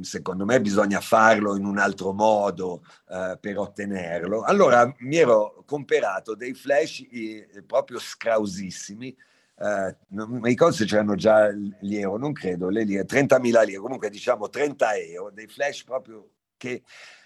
secondo 0.02 0.46
me 0.46 0.62
bisogna 0.62 1.02
farlo 1.02 1.56
in 1.56 1.66
un 1.66 1.78
altro 1.78 2.14
modo 2.14 2.84
eh, 3.10 3.38
per 3.40 3.58
ottenerlo. 3.58 4.44
Allora 4.44 4.94
mi 5.00 5.18
ero 5.18 5.64
comperato 5.66 6.36
dei 6.36 6.54
flash 6.54 7.06
eh, 7.12 7.64
proprio 7.66 8.00
scrausissimi, 8.00 9.16
eh, 9.62 9.98
non 10.10 10.30
mi 10.30 10.50
ricordo 10.50 10.76
se 10.76 10.86
c'erano 10.86 11.16
già 11.16 11.52
gli 11.52 11.98
euro, 11.98 12.18
non 12.18 12.32
credo, 12.32 12.70
le 12.70 12.84
lire, 12.84 13.06
30.000 13.06 13.66
lire, 13.66 13.80
comunque 13.80 14.10
diciamo 14.10 14.50
30 14.50 14.96
euro, 14.96 15.32
dei 15.32 15.48
flash 15.48 15.84
proprio 15.84 16.30
che 16.56 16.84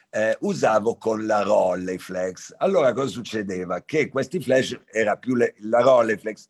eh, 0.09 0.37
usavo 0.41 0.97
con 0.97 1.25
la 1.25 1.41
Rolleiflex. 1.41 2.55
Allora 2.57 2.93
cosa 2.93 3.07
succedeva? 3.07 3.83
Che 3.83 4.09
questi 4.09 4.39
flash 4.39 4.79
era 4.85 5.17
più 5.17 5.35
le, 5.35 5.55
la 5.59 5.81
Rolleiflex 5.81 6.47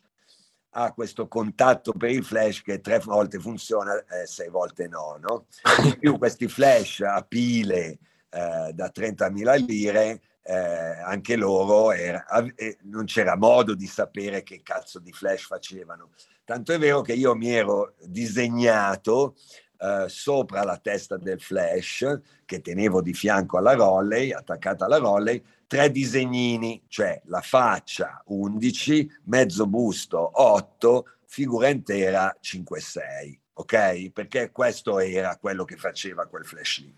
ha 0.75 0.93
questo 0.93 1.27
contatto 1.27 1.91
per 1.93 2.09
il 2.09 2.23
flash 2.23 2.61
che 2.61 2.81
tre 2.81 2.99
volte 2.99 3.39
funziona, 3.39 3.95
eh, 4.05 4.25
sei 4.25 4.49
volte 4.49 4.87
no, 4.87 5.17
no? 5.19 5.45
In 5.83 5.97
più 5.99 6.17
questi 6.17 6.47
flash 6.47 7.01
a 7.01 7.23
pile 7.23 7.97
eh, 8.29 8.71
da 8.73 8.91
30.000 8.93 9.65
lire, 9.65 10.21
eh, 10.41 10.53
anche 10.55 11.35
loro 11.35 11.91
era, 11.91 12.25
eh, 12.55 12.77
non 12.83 13.05
c'era 13.05 13.37
modo 13.37 13.75
di 13.75 13.87
sapere 13.87 14.43
che 14.43 14.61
cazzo 14.63 14.99
di 14.99 15.11
flash 15.11 15.45
facevano. 15.45 16.09
Tanto 16.43 16.73
è 16.73 16.79
vero 16.79 17.01
che 17.01 17.13
io 17.13 17.35
mi 17.35 17.51
ero 17.51 17.93
disegnato 18.01 19.35
eh, 19.77 20.05
sopra 20.07 20.63
la 20.63 20.77
testa 20.77 21.17
del 21.17 21.39
flash 21.39 22.19
che 22.45 22.61
tenevo 22.61 23.01
di 23.01 23.13
fianco 23.13 23.57
alla 23.57 23.73
Rolley, 23.73 24.31
attaccata 24.31 24.85
alla 24.85 24.97
Rolley, 24.97 25.43
tre 25.73 25.89
disegnini, 25.89 26.83
cioè 26.87 27.19
la 27.25 27.41
faccia 27.41 28.21
11, 28.27 29.21
mezzo 29.23 29.65
busto 29.65 30.29
8, 30.39 31.05
figura 31.25 31.67
intera 31.67 32.37
5-6, 32.39 33.39
ok? 33.53 34.11
Perché 34.11 34.51
questo 34.51 34.99
era 34.99 35.35
quello 35.37 35.65
che 35.65 35.75
faceva 35.75 36.27
quel 36.27 36.45
flash 36.45 36.77
lì. 36.81 36.93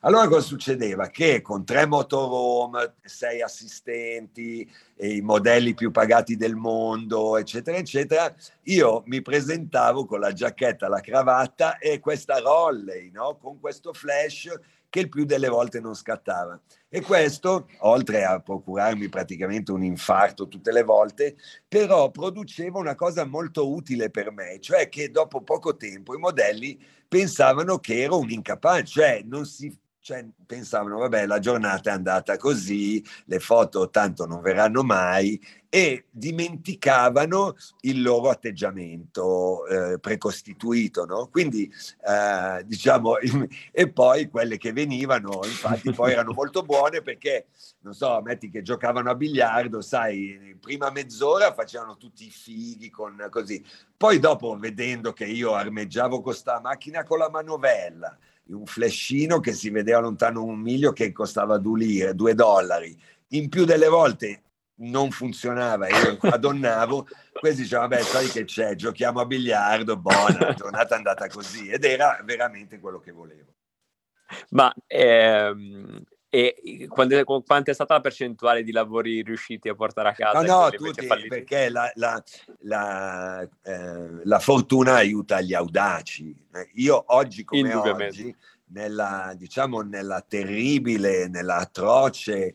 Allora 0.00 0.26
cosa 0.26 0.40
succedeva? 0.40 1.10
Che 1.10 1.40
con 1.42 1.64
tre 1.64 1.86
motorhome, 1.86 2.94
sei 3.04 3.40
assistenti, 3.40 4.68
i 4.96 5.20
modelli 5.20 5.74
più 5.74 5.92
pagati 5.92 6.34
del 6.36 6.56
mondo, 6.56 7.36
eccetera, 7.36 7.76
eccetera, 7.76 8.34
io 8.64 9.04
mi 9.06 9.22
presentavo 9.22 10.06
con 10.06 10.18
la 10.18 10.32
giacchetta, 10.32 10.88
la 10.88 11.00
cravatta 11.00 11.78
e 11.78 12.00
questa 12.00 12.40
Rolley, 12.40 13.12
no? 13.12 13.36
con 13.36 13.60
questo 13.60 13.92
flash 13.92 14.50
che 14.88 15.00
il 15.00 15.08
più 15.08 15.24
delle 15.24 15.48
volte 15.48 15.80
non 15.80 15.94
scattava. 15.94 16.60
E 16.88 17.02
questo, 17.02 17.68
oltre 17.80 18.24
a 18.24 18.40
procurarmi 18.40 19.08
praticamente 19.08 19.72
un 19.72 19.84
infarto 19.84 20.48
tutte 20.48 20.72
le 20.72 20.82
volte, 20.82 21.36
però 21.66 22.10
produceva 22.10 22.78
una 22.78 22.94
cosa 22.94 23.24
molto 23.24 23.70
utile 23.70 24.10
per 24.10 24.32
me, 24.32 24.58
cioè 24.60 24.88
che 24.88 25.10
dopo 25.10 25.42
poco 25.42 25.76
tempo 25.76 26.14
i 26.14 26.18
modelli 26.18 26.78
pensavano 27.06 27.78
che 27.78 28.02
ero 28.02 28.18
un 28.18 28.30
incapace, 28.30 28.86
cioè 28.86 29.22
non 29.24 29.44
si 29.44 29.76
cioè, 30.00 30.24
pensavano, 30.46 30.98
vabbè, 30.98 31.26
la 31.26 31.38
giornata 31.38 31.90
è 31.90 31.92
andata 31.92 32.36
così, 32.36 33.04
le 33.26 33.40
foto 33.40 33.90
tanto 33.90 34.26
non 34.26 34.40
verranno 34.40 34.82
mai 34.82 35.38
e 35.68 36.06
dimenticavano 36.10 37.54
il 37.82 38.00
loro 38.00 38.30
atteggiamento 38.30 39.66
eh, 39.66 39.98
precostituito, 39.98 41.04
no? 41.04 41.28
Quindi, 41.28 41.70
eh, 42.06 42.64
diciamo, 42.64 43.16
e 43.70 43.90
poi 43.90 44.30
quelle 44.30 44.56
che 44.56 44.72
venivano, 44.72 45.40
infatti, 45.44 45.92
poi 45.92 46.12
erano 46.12 46.32
molto 46.32 46.62
buone 46.62 47.02
perché, 47.02 47.48
non 47.80 47.92
so, 47.92 48.20
metti 48.22 48.48
che 48.48 48.62
giocavano 48.62 49.10
a 49.10 49.14
biliardo, 49.14 49.82
sai, 49.82 50.56
prima 50.58 50.90
mezz'ora 50.90 51.52
facevano 51.52 51.96
tutti 51.98 52.26
i 52.26 52.30
fighi 52.30 52.88
con 52.88 53.26
così, 53.30 53.62
poi 53.96 54.18
dopo, 54.18 54.56
vedendo 54.58 55.12
che 55.12 55.26
io 55.26 55.54
armeggiavo 55.54 56.22
con 56.22 56.32
sta 56.32 56.60
macchina 56.60 57.02
con 57.02 57.18
la 57.18 57.28
manovella, 57.28 58.16
un 58.48 58.66
flashino 58.66 59.40
che 59.40 59.52
si 59.52 59.70
vedeva 59.70 60.00
lontano 60.00 60.44
un 60.44 60.58
miglio 60.58 60.92
che 60.92 61.12
costava 61.12 61.58
due 61.58 61.78
lire, 61.78 62.14
due 62.14 62.34
dollari. 62.34 62.96
In 63.28 63.48
più 63.48 63.64
delle 63.64 63.88
volte 63.88 64.42
non 64.80 65.10
funzionava, 65.10 65.88
io 65.88 66.18
adonnavo, 66.30 67.06
questi 67.32 67.62
dicevano, 67.62 67.88
vabbè, 67.88 68.02
sai 68.02 68.28
che 68.28 68.44
c'è, 68.44 68.74
giochiamo 68.74 69.20
a 69.20 69.26
biliardo, 69.26 69.96
buona, 69.96 70.38
la 70.38 70.54
giornata 70.54 70.94
è 70.94 70.98
andata 70.98 71.28
così, 71.28 71.68
ed 71.68 71.84
era 71.84 72.20
veramente 72.24 72.78
quello 72.78 73.00
che 73.00 73.12
volevo. 73.12 73.54
Ma 74.50 74.72
ehm, 74.86 76.02
e 76.30 76.86
quando, 76.88 77.22
quanto 77.24 77.70
è 77.70 77.74
stata 77.74 77.94
la 77.94 78.00
percentuale 78.00 78.62
di 78.62 78.70
lavori 78.70 79.22
riusciti 79.22 79.70
a 79.70 79.74
portare 79.74 80.10
a 80.10 80.12
casa? 80.12 80.42
No, 80.42 80.64
no, 80.64 80.70
tutti, 80.70 81.06
perché 81.26 81.70
la, 81.70 81.90
la, 81.94 82.22
la, 82.60 83.48
eh, 83.62 84.20
la, 84.24 84.38
fortuna 84.38 84.96
aiuta 84.96 85.40
gli 85.40 85.54
audaci. 85.54 86.36
Eh, 86.52 86.70
io 86.74 87.02
oggi 87.06 87.44
come 87.44 87.74
oggi, 87.74 88.34
nella, 88.66 89.32
diciamo, 89.36 89.80
nella 89.80 90.20
terribile, 90.20 91.28
nella 91.28 91.56
atroce 91.56 92.36
eh, 92.44 92.54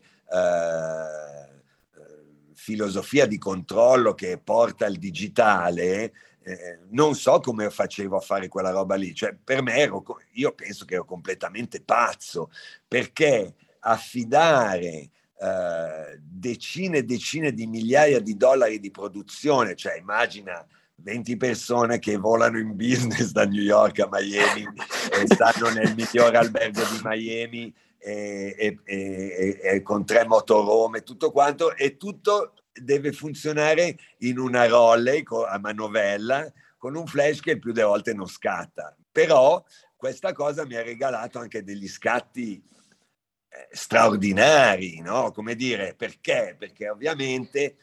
filosofia 2.54 3.26
di 3.26 3.38
controllo 3.38 4.14
che 4.14 4.38
porta 4.38 4.86
il 4.86 4.98
digitale, 4.98 6.12
eh, 6.44 6.78
non 6.90 7.14
so 7.14 7.40
come 7.40 7.70
facevo 7.70 8.18
a 8.18 8.20
fare 8.20 8.46
quella 8.46 8.70
roba 8.70 8.94
lì. 8.94 9.12
Cioè, 9.14 9.34
per 9.34 9.62
me 9.62 9.74
ero, 9.74 10.04
io 10.34 10.52
penso 10.52 10.84
che 10.84 10.94
ero 10.94 11.04
completamente 11.04 11.82
pazzo, 11.82 12.50
perché 12.86 13.54
affidare 13.84 15.10
eh, 15.38 16.18
decine 16.18 16.98
e 16.98 17.02
decine 17.02 17.52
di 17.52 17.66
migliaia 17.66 18.20
di 18.20 18.36
dollari 18.36 18.80
di 18.80 18.90
produzione, 18.90 19.74
cioè 19.74 19.96
immagina 19.98 20.64
20 20.96 21.36
persone 21.36 21.98
che 21.98 22.16
volano 22.16 22.58
in 22.58 22.74
business 22.76 23.30
da 23.30 23.44
New 23.44 23.62
York 23.62 24.00
a 24.00 24.08
Miami 24.10 24.62
e 24.62 25.26
stanno 25.32 25.70
nel 25.70 25.94
miglior 25.94 26.34
albergo 26.34 26.80
di 26.80 27.00
Miami 27.02 27.74
e, 27.98 28.54
e, 28.56 28.78
e, 28.84 29.60
e 29.62 29.82
con 29.82 30.04
tre 30.06 30.26
motorhome 30.26 30.98
e 30.98 31.02
tutto 31.02 31.30
quanto 31.30 31.74
e 31.74 31.96
tutto 31.96 32.54
deve 32.72 33.12
funzionare 33.12 33.96
in 34.18 34.38
una 34.38 34.66
Rolley 34.66 35.22
a 35.48 35.58
manovella 35.58 36.50
con 36.78 36.96
un 36.96 37.06
flash 37.06 37.40
che 37.40 37.52
il 37.52 37.58
più 37.58 37.72
delle 37.72 37.86
volte 37.86 38.14
non 38.14 38.26
scatta. 38.26 38.96
Però 39.10 39.62
questa 39.96 40.32
cosa 40.32 40.66
mi 40.66 40.74
ha 40.74 40.82
regalato 40.82 41.38
anche 41.38 41.62
degli 41.62 41.88
scatti 41.88 42.62
straordinari, 43.70 45.00
no? 45.00 45.32
Come 45.32 45.54
dire, 45.54 45.94
perché? 45.94 46.56
Perché 46.58 46.88
ovviamente 46.88 47.76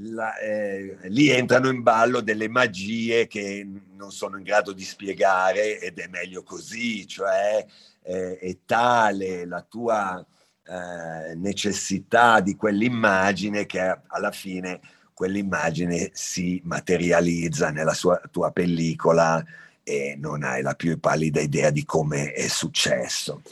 la, 0.00 0.36
eh, 0.38 0.96
lì 1.04 1.28
entrano 1.28 1.68
in 1.68 1.82
ballo 1.82 2.20
delle 2.20 2.48
magie 2.48 3.26
che 3.26 3.66
non 3.96 4.12
sono 4.12 4.36
in 4.36 4.44
grado 4.44 4.72
di 4.72 4.84
spiegare 4.84 5.80
ed 5.80 5.98
è 5.98 6.06
meglio 6.08 6.42
così, 6.42 7.06
cioè 7.06 7.64
eh, 8.02 8.38
è 8.38 8.56
tale 8.64 9.44
la 9.44 9.62
tua 9.62 10.24
eh, 10.64 11.34
necessità 11.34 12.40
di 12.40 12.54
quell'immagine 12.54 13.66
che 13.66 14.00
alla 14.06 14.30
fine 14.30 14.80
quell'immagine 15.14 16.10
si 16.12 16.60
materializza 16.64 17.70
nella 17.70 17.94
sua, 17.94 18.20
tua 18.30 18.52
pellicola 18.52 19.44
e 19.82 20.14
non 20.16 20.44
hai 20.44 20.62
la 20.62 20.74
più 20.74 21.00
pallida 21.00 21.40
idea 21.40 21.70
di 21.70 21.84
come 21.84 22.32
è 22.32 22.46
successo. 22.46 23.42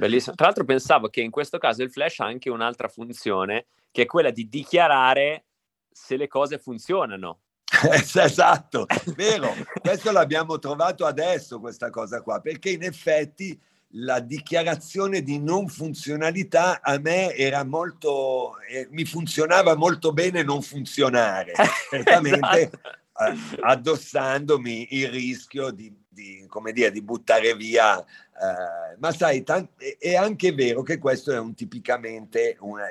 Bellissimo. 0.00 0.34
Tra 0.34 0.46
l'altro 0.46 0.64
pensavo 0.64 1.08
che 1.08 1.20
in 1.20 1.30
questo 1.30 1.58
caso 1.58 1.82
il 1.82 1.90
flash 1.90 2.20
ha 2.20 2.24
anche 2.24 2.48
un'altra 2.48 2.88
funzione, 2.88 3.66
che 3.90 4.02
è 4.02 4.06
quella 4.06 4.30
di 4.30 4.48
dichiarare 4.48 5.44
se 5.92 6.16
le 6.16 6.26
cose 6.26 6.58
funzionano. 6.58 7.40
esatto, 7.92 8.86
vero. 9.14 9.54
Questo 9.78 10.10
l'abbiamo 10.10 10.58
trovato 10.58 11.04
adesso, 11.04 11.60
questa 11.60 11.90
cosa 11.90 12.22
qua, 12.22 12.40
perché 12.40 12.70
in 12.70 12.82
effetti 12.82 13.60
la 13.94 14.20
dichiarazione 14.20 15.20
di 15.20 15.38
non 15.38 15.68
funzionalità 15.68 16.80
a 16.80 16.98
me 16.98 17.34
era 17.34 17.62
molto, 17.64 18.58
eh, 18.70 18.88
mi 18.92 19.04
funzionava 19.04 19.76
molto 19.76 20.14
bene 20.14 20.42
non 20.42 20.62
funzionare, 20.62 21.52
certamente 21.90 22.60
esatto. 22.60 22.99
Eh, 23.20 23.58
addossandomi 23.60 24.88
il 24.96 25.08
rischio 25.08 25.70
di, 25.70 25.94
di, 26.08 26.46
dire, 26.72 26.90
di 26.90 27.02
buttare 27.02 27.54
via 27.54 28.04
Uh, 28.40 28.96
ma 29.00 29.12
sai, 29.12 29.42
tant- 29.42 29.68
è 29.98 30.16
anche 30.16 30.52
vero 30.52 30.80
che 30.80 30.96
questo 30.96 31.30
è 31.30 31.38
un 31.38 31.54
tipicamente, 31.54 32.56
una, 32.60 32.86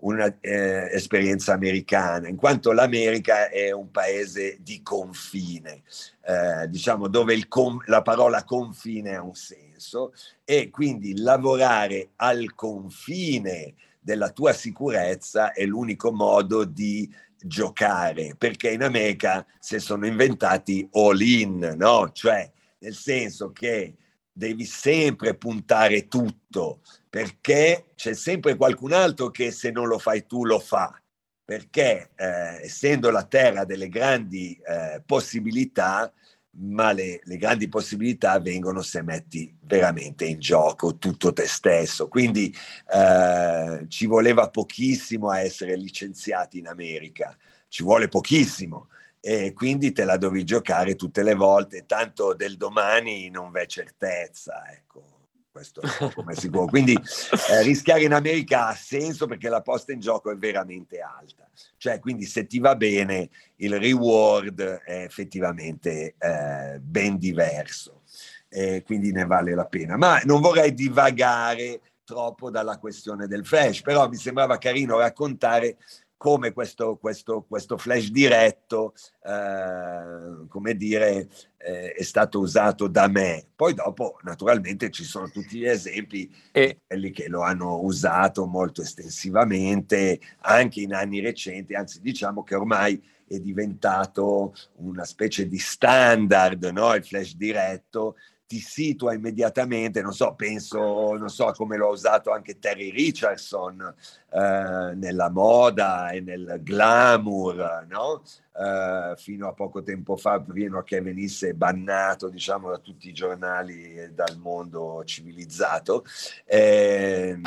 un'esperienza 0.00 1.52
eh, 1.52 1.54
americana, 1.54 2.26
in 2.26 2.34
quanto 2.34 2.72
l'America 2.72 3.48
è 3.48 3.70
un 3.70 3.92
paese 3.92 4.58
di 4.60 4.82
confine, 4.82 5.82
uh, 6.26 6.66
diciamo 6.66 7.06
dove 7.06 7.46
com- 7.46 7.84
la 7.86 8.02
parola 8.02 8.42
confine 8.42 9.14
ha 9.14 9.22
un 9.22 9.36
senso 9.36 10.12
e 10.44 10.70
quindi 10.70 11.16
lavorare 11.16 12.08
al 12.16 12.52
confine 12.56 13.74
della 14.00 14.30
tua 14.30 14.52
sicurezza 14.52 15.52
è 15.52 15.64
l'unico 15.64 16.10
modo 16.10 16.64
di 16.64 17.08
giocare, 17.46 18.34
perché 18.38 18.70
in 18.70 18.82
America 18.82 19.46
si 19.58 19.78
sono 19.78 20.06
inventati 20.06 20.88
all 20.92 21.20
in, 21.20 21.74
no? 21.76 22.10
Cioè 22.10 22.50
nel 22.78 22.94
senso 22.94 23.52
che 23.52 23.96
devi 24.32 24.64
sempre 24.64 25.34
puntare 25.36 26.08
tutto, 26.08 26.80
perché 27.08 27.92
c'è 27.94 28.14
sempre 28.14 28.56
qualcun 28.56 28.92
altro 28.92 29.30
che 29.30 29.50
se 29.50 29.70
non 29.70 29.86
lo 29.86 29.98
fai 29.98 30.26
tu 30.26 30.44
lo 30.44 30.58
fa, 30.58 30.98
perché 31.44 32.10
eh, 32.16 32.62
essendo 32.62 33.10
la 33.10 33.24
terra 33.24 33.64
delle 33.64 33.88
grandi 33.88 34.58
eh, 34.66 35.02
possibilità, 35.04 36.10
ma 36.56 36.92
le, 36.92 37.20
le, 37.24 37.36
grandi 37.36 37.68
possibilità 37.68 38.38
vengono 38.38 38.82
se 38.82 39.02
metti 39.02 39.54
veramente 39.62 40.24
in 40.24 40.38
gioco 40.38 40.96
tutto 40.96 41.32
te 41.32 41.46
stesso. 41.46 42.08
Quindi 42.08 42.54
eh, 42.92 43.86
ci 43.88 44.06
voleva 44.06 44.50
pochissimo 44.50 45.30
a 45.30 45.40
essere 45.40 45.76
licenziati 45.76 46.58
in 46.58 46.68
America, 46.68 47.36
ci 47.68 47.82
vuole 47.82 48.08
pochissimo. 48.08 48.88
E 49.20 49.54
quindi 49.54 49.92
te 49.92 50.04
la 50.04 50.18
devi 50.18 50.44
giocare 50.44 50.96
tutte 50.96 51.22
le 51.22 51.34
volte, 51.34 51.86
tanto 51.86 52.34
del 52.34 52.58
domani 52.58 53.30
non 53.30 53.50
v'è 53.50 53.64
certezza, 53.64 54.70
ecco, 54.70 55.13
questo 55.54 55.82
è 55.82 56.12
come 56.12 56.34
sicuro. 56.34 56.66
Quindi 56.66 56.94
eh, 56.94 57.62
rischiare 57.62 58.02
in 58.02 58.12
America 58.12 58.66
ha 58.66 58.74
senso 58.74 59.28
perché 59.28 59.48
la 59.48 59.62
posta 59.62 59.92
in 59.92 60.00
gioco 60.00 60.32
è 60.32 60.36
veramente 60.36 60.98
alta. 60.98 61.48
cioè 61.76 62.00
quindi 62.00 62.24
se 62.24 62.48
ti 62.48 62.58
va 62.58 62.74
bene 62.74 63.30
il 63.56 63.78
reward 63.78 64.60
è 64.60 65.04
effettivamente 65.04 66.16
eh, 66.18 66.80
ben 66.80 67.18
diverso, 67.18 68.02
eh, 68.48 68.82
quindi 68.84 69.12
ne 69.12 69.26
vale 69.26 69.54
la 69.54 69.66
pena. 69.66 69.96
Ma 69.96 70.18
non 70.24 70.40
vorrei 70.40 70.74
divagare 70.74 71.80
troppo 72.02 72.50
dalla 72.50 72.78
questione 72.78 73.28
del 73.28 73.46
flash, 73.46 73.80
però 73.82 74.08
mi 74.08 74.16
sembrava 74.16 74.58
carino 74.58 74.98
raccontare 74.98 75.76
come 76.16 76.52
questo, 76.52 76.96
questo, 76.96 77.44
questo 77.46 77.76
flash 77.76 78.10
diretto, 78.10 78.94
eh, 79.22 80.46
come 80.48 80.74
dire, 80.74 81.28
eh, 81.58 81.92
è 81.92 82.02
stato 82.02 82.40
usato 82.40 82.86
da 82.86 83.08
me. 83.08 83.46
Poi 83.54 83.74
dopo, 83.74 84.18
naturalmente, 84.22 84.90
ci 84.90 85.04
sono 85.04 85.28
tutti 85.30 85.58
gli 85.58 85.66
esempi 85.66 86.34
e... 86.52 86.80
quelli 86.86 87.10
che 87.10 87.28
lo 87.28 87.42
hanno 87.42 87.80
usato 87.80 88.46
molto 88.46 88.82
estensivamente, 88.82 90.20
anche 90.40 90.80
in 90.80 90.94
anni 90.94 91.20
recenti, 91.20 91.74
anzi 91.74 92.00
diciamo 92.00 92.42
che 92.42 92.54
ormai 92.54 93.02
è 93.26 93.38
diventato 93.38 94.54
una 94.76 95.04
specie 95.04 95.48
di 95.48 95.58
standard, 95.58 96.64
no? 96.66 96.94
il 96.94 97.04
flash 97.04 97.34
diretto, 97.36 98.16
ti 98.46 98.58
situa 98.58 99.14
immediatamente, 99.14 100.02
non 100.02 100.12
so, 100.12 100.34
penso, 100.34 101.14
non 101.14 101.28
so 101.28 101.50
come 101.52 101.76
l'ha 101.78 101.86
usato 101.86 102.30
anche 102.30 102.58
Terry 102.58 102.90
Richardson 102.90 103.94
eh, 104.30 104.92
nella 104.94 105.30
moda 105.30 106.10
e 106.10 106.20
nel 106.20 106.60
glamour, 106.62 107.86
no? 107.88 108.22
Eh, 108.56 109.14
fino 109.16 109.48
a 109.48 109.52
poco 109.54 109.82
tempo 109.82 110.16
fa, 110.16 110.40
prima 110.40 110.82
che 110.82 111.00
venisse 111.00 111.54
bannato, 111.54 112.28
diciamo, 112.28 112.70
da 112.70 112.78
tutti 112.78 113.08
i 113.08 113.14
giornali 113.14 113.94
e 113.94 114.10
dal 114.12 114.36
mondo 114.38 115.02
civilizzato. 115.04 116.04
Eh, 116.44 117.40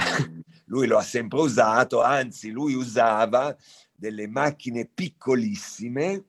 lui 0.65 0.88
lo 0.88 0.97
ha 0.97 1.03
sempre 1.03 1.39
usato, 1.39 2.01
anzi 2.01 2.49
lui 2.49 2.73
usava 2.73 3.55
delle 3.93 4.27
macchine 4.27 4.89
piccolissime 4.91 6.23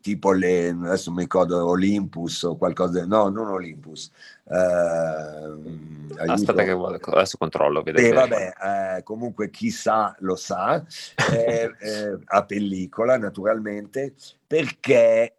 Tipo 0.00 0.32
le, 0.32 0.68
adesso 0.68 1.12
mi 1.12 1.22
ricordo 1.22 1.66
Olympus 1.66 2.42
o 2.42 2.56
qualcosa, 2.56 3.06
no, 3.06 3.28
non 3.28 3.48
Olympus. 3.48 4.10
Eh, 4.44 6.30
Aspetta 6.30 6.64
che 6.64 6.70
adesso 6.70 7.38
controllo. 7.38 7.82
Beh, 7.82 8.12
vabbè, 8.12 8.52
eh, 8.96 9.02
comunque 9.04 9.50
chi 9.50 9.70
sa 9.70 10.14
lo 10.20 10.34
sa, 10.36 10.84
eh, 11.32 12.18
a 12.24 12.44
pellicola 12.44 13.16
naturalmente, 13.16 14.14
perché 14.46 15.36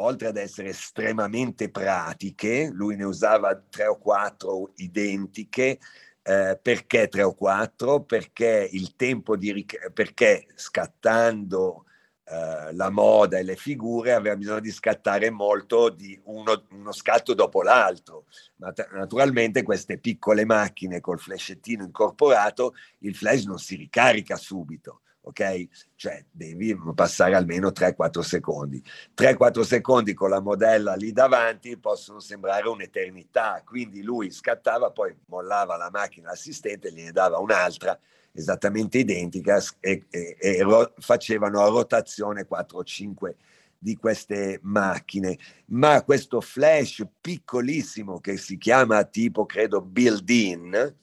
oltre 0.00 0.28
ad 0.28 0.36
essere 0.36 0.70
estremamente 0.70 1.70
pratiche, 1.70 2.70
lui 2.72 2.96
ne 2.96 3.04
usava 3.04 3.54
tre 3.56 3.86
o 3.86 3.98
quattro 3.98 4.72
identiche, 4.76 5.78
eh, 6.22 6.58
perché 6.60 7.08
tre 7.08 7.22
o 7.22 7.34
quattro? 7.34 8.02
Perché 8.02 8.68
il 8.72 8.96
tempo 8.96 9.36
di 9.36 9.52
ric- 9.52 9.90
perché 9.92 10.46
scattando 10.54 11.84
eh, 12.30 12.72
la 12.74 12.90
moda 12.90 13.38
e 13.38 13.42
le 13.42 13.56
figure 13.56 14.12
aveva 14.12 14.36
bisogno 14.36 14.60
di 14.60 14.70
scattare 14.70 15.30
molto 15.30 15.88
di 15.88 16.16
uno, 16.26 16.62
uno 16.70 16.92
scatto 16.92 17.34
dopo 17.34 17.60
l'altro. 17.62 18.26
Ma 18.56 18.72
t- 18.72 18.88
naturalmente 18.92 19.64
queste 19.64 19.98
piccole 19.98 20.44
macchine 20.44 21.00
col 21.00 21.18
flashettino 21.18 21.82
incorporato, 21.82 22.74
il 22.98 23.16
flash 23.16 23.46
non 23.46 23.58
si 23.58 23.74
ricarica 23.74 24.36
subito. 24.36 25.00
Ok? 25.22 25.66
Cioè 25.96 26.24
devi 26.30 26.76
passare 26.94 27.34
almeno 27.34 27.70
3-4 27.70 28.20
secondi. 28.20 28.80
3-4 29.16 29.62
secondi 29.62 30.14
con 30.14 30.30
la 30.30 30.40
modella 30.40 30.94
lì 30.94 31.10
davanti 31.12 31.76
possono 31.78 32.20
sembrare 32.20 32.68
un'eternità. 32.68 33.60
Quindi 33.64 34.04
lui 34.04 34.30
scattava, 34.30 34.92
poi 34.92 35.12
mollava 35.26 35.76
la 35.76 35.90
macchina 35.90 36.28
all'assistente, 36.28 36.92
gliene 36.92 37.10
dava 37.10 37.38
un'altra 37.38 37.98
esattamente 38.32 38.98
identica 38.98 39.62
e, 39.80 40.04
e, 40.10 40.36
e 40.38 40.62
ro- 40.62 40.94
facevano 40.98 41.62
a 41.62 41.68
rotazione 41.68 42.44
4 42.44 42.78
o 42.78 42.84
5 42.84 43.36
di 43.82 43.96
queste 43.96 44.58
macchine, 44.62 45.38
ma 45.66 46.02
questo 46.04 46.40
flash 46.40 47.02
piccolissimo 47.20 48.20
che 48.20 48.36
si 48.36 48.58
chiama 48.58 49.02
tipo, 49.04 49.46
credo, 49.46 49.80
build-in, 49.80 50.94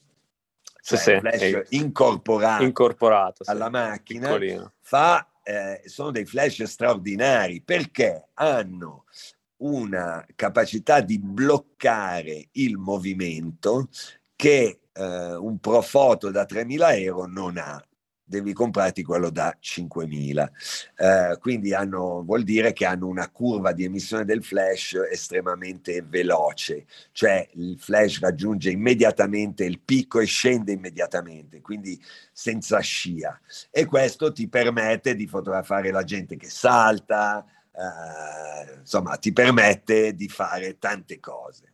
cioè 0.81 0.97
sì, 0.99 1.17
flash 1.19 1.67
sì. 1.67 1.75
incorporato, 1.75 2.63
incorporato 2.63 3.43
alla 3.47 3.65
sì, 3.65 3.71
macchina, 3.71 4.71
fa, 4.79 5.27
eh, 5.41 5.81
sono 5.85 6.11
dei 6.11 6.25
flash 6.25 6.63
straordinari. 6.63 7.61
Perché? 7.61 8.27
Hanno 8.35 9.05
una 9.57 10.23
capacità 10.35 11.01
di 11.01 11.19
bloccare 11.19 12.49
il 12.53 12.77
movimento 12.77 13.89
che 14.35 14.81
eh, 14.97 15.35
un 15.35 15.59
profoto 15.59 16.31
da 16.31 16.45
3.000 16.45 16.99
euro 17.01 17.25
non 17.25 17.57
ha 17.57 17.81
devi 18.27 18.51
comprarti 18.51 19.03
quello 19.03 19.29
da 19.29 19.57
5.000. 19.59 20.49
Eh, 20.97 21.37
quindi 21.39 21.73
hanno, 21.73 22.23
vuol 22.23 22.43
dire 22.43 22.73
che 22.73 22.85
hanno 22.85 23.07
una 23.07 23.29
curva 23.29 23.71
di 23.71 23.85
emissione 23.85 24.25
del 24.25 24.43
flash 24.43 24.95
estremamente 25.09 26.01
veloce, 26.01 26.85
cioè 27.13 27.47
il 27.53 27.79
flash 27.79 28.19
raggiunge 28.19 28.69
immediatamente 28.69 29.63
il 29.63 29.79
picco 29.79 30.19
e 30.19 30.25
scende 30.25 30.73
immediatamente, 30.73 31.61
quindi 31.61 31.99
senza 32.33 32.79
scia. 32.79 33.39
E 33.71 33.85
questo 33.85 34.33
ti 34.33 34.49
permette 34.49 35.15
di 35.15 35.25
fotografare 35.25 35.91
la 35.91 36.03
gente 36.03 36.35
che 36.35 36.49
salta, 36.49 37.45
eh, 37.71 38.79
insomma, 38.79 39.15
ti 39.15 39.31
permette 39.31 40.13
di 40.13 40.27
fare 40.27 40.77
tante 40.77 41.19
cose 41.19 41.71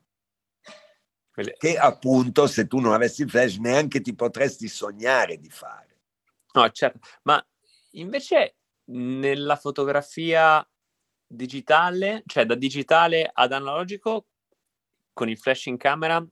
che 1.57 1.77
appunto 1.77 2.47
se 2.47 2.67
tu 2.67 2.79
non 2.79 2.93
avessi 2.93 3.23
il 3.23 3.29
flash 3.29 3.57
neanche 3.57 4.01
ti 4.01 4.13
potresti 4.13 4.67
sognare 4.67 5.37
di 5.37 5.49
fare. 5.49 5.97
No, 6.53 6.69
certo, 6.69 6.99
ma 7.23 7.43
invece 7.91 8.57
nella 8.85 9.55
fotografia 9.55 10.65
digitale, 11.25 12.23
cioè 12.27 12.45
da 12.45 12.55
digitale 12.55 13.29
ad 13.31 13.51
analogico, 13.51 14.27
con 15.11 15.29
il 15.29 15.37
flash 15.37 15.65
in 15.65 15.77
camera, 15.77 16.23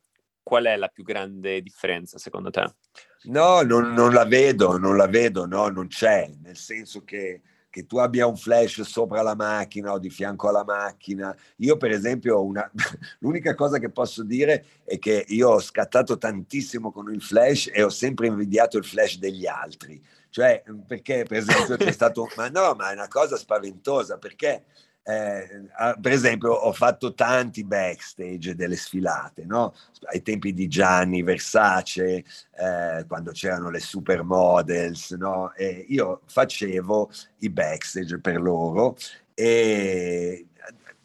qual 0.44 0.66
è 0.66 0.76
la 0.76 0.88
più 0.88 1.04
grande 1.04 1.62
differenza 1.62 2.18
secondo 2.18 2.50
te? 2.50 2.76
No, 3.24 3.62
non, 3.62 3.94
non 3.94 4.14
la 4.14 4.26
vedo, 4.26 4.78
non 4.78 4.98
la 4.98 5.08
vedo, 5.08 5.46
no, 5.46 5.68
non 5.70 5.88
c'è, 5.88 6.32
nel 6.42 6.58
senso 6.58 7.04
che 7.04 7.42
che 7.72 7.88
tu 7.88 7.98
abbia 7.98 8.28
un 8.28 8.36
flash 8.36 8.82
sopra 8.82 9.22
la 9.22 9.34
macchina 9.34 9.94
o 9.94 9.98
di 9.98 10.10
fianco 10.10 10.50
alla 10.50 10.66
macchina. 10.66 11.36
Io, 11.58 11.78
per 11.78 11.90
esempio, 11.92 12.44
una... 12.44 12.70
l'unica 13.20 13.56
cosa 13.56 13.80
che 13.80 13.90
posso 13.90 14.24
dire 14.24 14.66
è 14.84 15.00
che 15.00 15.26
io 15.30 15.50
ho 15.50 15.60
scattato 15.60 16.18
tantissimo 16.18 16.92
con 16.92 17.12
il 17.12 17.22
flash 17.22 17.72
e 17.74 17.82
ho 17.82 17.90
sempre 17.90 18.28
invidiato 18.28 18.78
il 18.78 18.86
flash 18.86 19.18
degli 19.18 19.48
altri. 19.48 20.00
Cioè, 20.30 20.64
perché, 20.86 21.26
per 21.28 21.38
esempio, 21.38 21.78
c'è 21.78 21.92
stato. 21.94 22.30
Ma 22.36 22.50
no, 22.50 22.74
ma 22.74 22.92
è 22.92 22.94
una 22.94 23.08
cosa 23.08 23.38
spaventosa 23.38 24.18
perché 24.18 24.66
eh, 25.04 25.68
per 26.00 26.12
esempio, 26.12 26.52
ho 26.52 26.72
fatto 26.74 27.14
tanti 27.14 27.64
backstage 27.64 28.56
delle 28.56 28.76
sfilate, 28.76 29.46
no? 29.46 29.74
ai 30.12 30.22
tempi 30.22 30.54
di 30.54 30.68
Gianni, 30.68 31.24
Versace, 31.24 32.24
eh, 32.58 33.06
quando 33.08 33.32
c'erano 33.32 33.70
le 33.70 33.80
supermodels, 33.80 35.12
no? 35.12 35.54
e 35.54 35.86
io 35.90 36.22
facevo 36.26 37.12
i 37.40 37.50
backstage 37.50 38.20
per 38.20 38.40
loro 38.42 38.96
e 39.34 40.48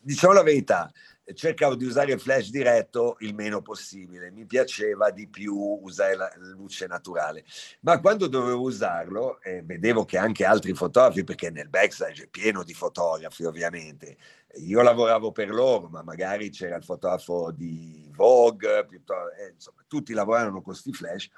diciamo 0.00 0.34
la 0.34 0.42
verità, 0.42 0.92
cercavo 1.34 1.74
di 1.74 1.84
usare 1.84 2.12
il 2.12 2.20
flash 2.20 2.50
diretto 2.50 3.16
il 3.20 3.34
meno 3.34 3.62
possibile, 3.62 4.30
mi 4.30 4.46
piaceva 4.46 5.10
di 5.10 5.28
più 5.28 5.54
usare 5.54 6.16
la 6.16 6.30
luce 6.54 6.86
naturale, 6.86 7.44
ma 7.80 8.00
quando 8.00 8.28
dovevo 8.28 8.62
usarlo 8.62 9.40
eh, 9.42 9.62
vedevo 9.62 10.04
che 10.04 10.18
anche 10.18 10.44
altri 10.44 10.72
fotografi, 10.74 11.24
perché 11.24 11.50
nel 11.50 11.68
backstage 11.68 12.24
è 12.24 12.28
pieno 12.28 12.62
di 12.62 12.74
fotografi 12.74 13.44
ovviamente, 13.44 14.16
io 14.56 14.82
lavoravo 14.82 15.32
per 15.32 15.50
loro, 15.50 15.88
ma 15.88 16.02
magari 16.02 16.50
c'era 16.50 16.76
il 16.76 16.84
fotografo 16.84 17.50
di 17.50 18.10
Vogue, 18.14 18.78
eh, 18.78 19.52
insomma, 19.52 19.84
tutti 19.86 20.12
lavoravano 20.12 20.52
con 20.52 20.62
questi 20.62 20.92
flash, 20.92 21.28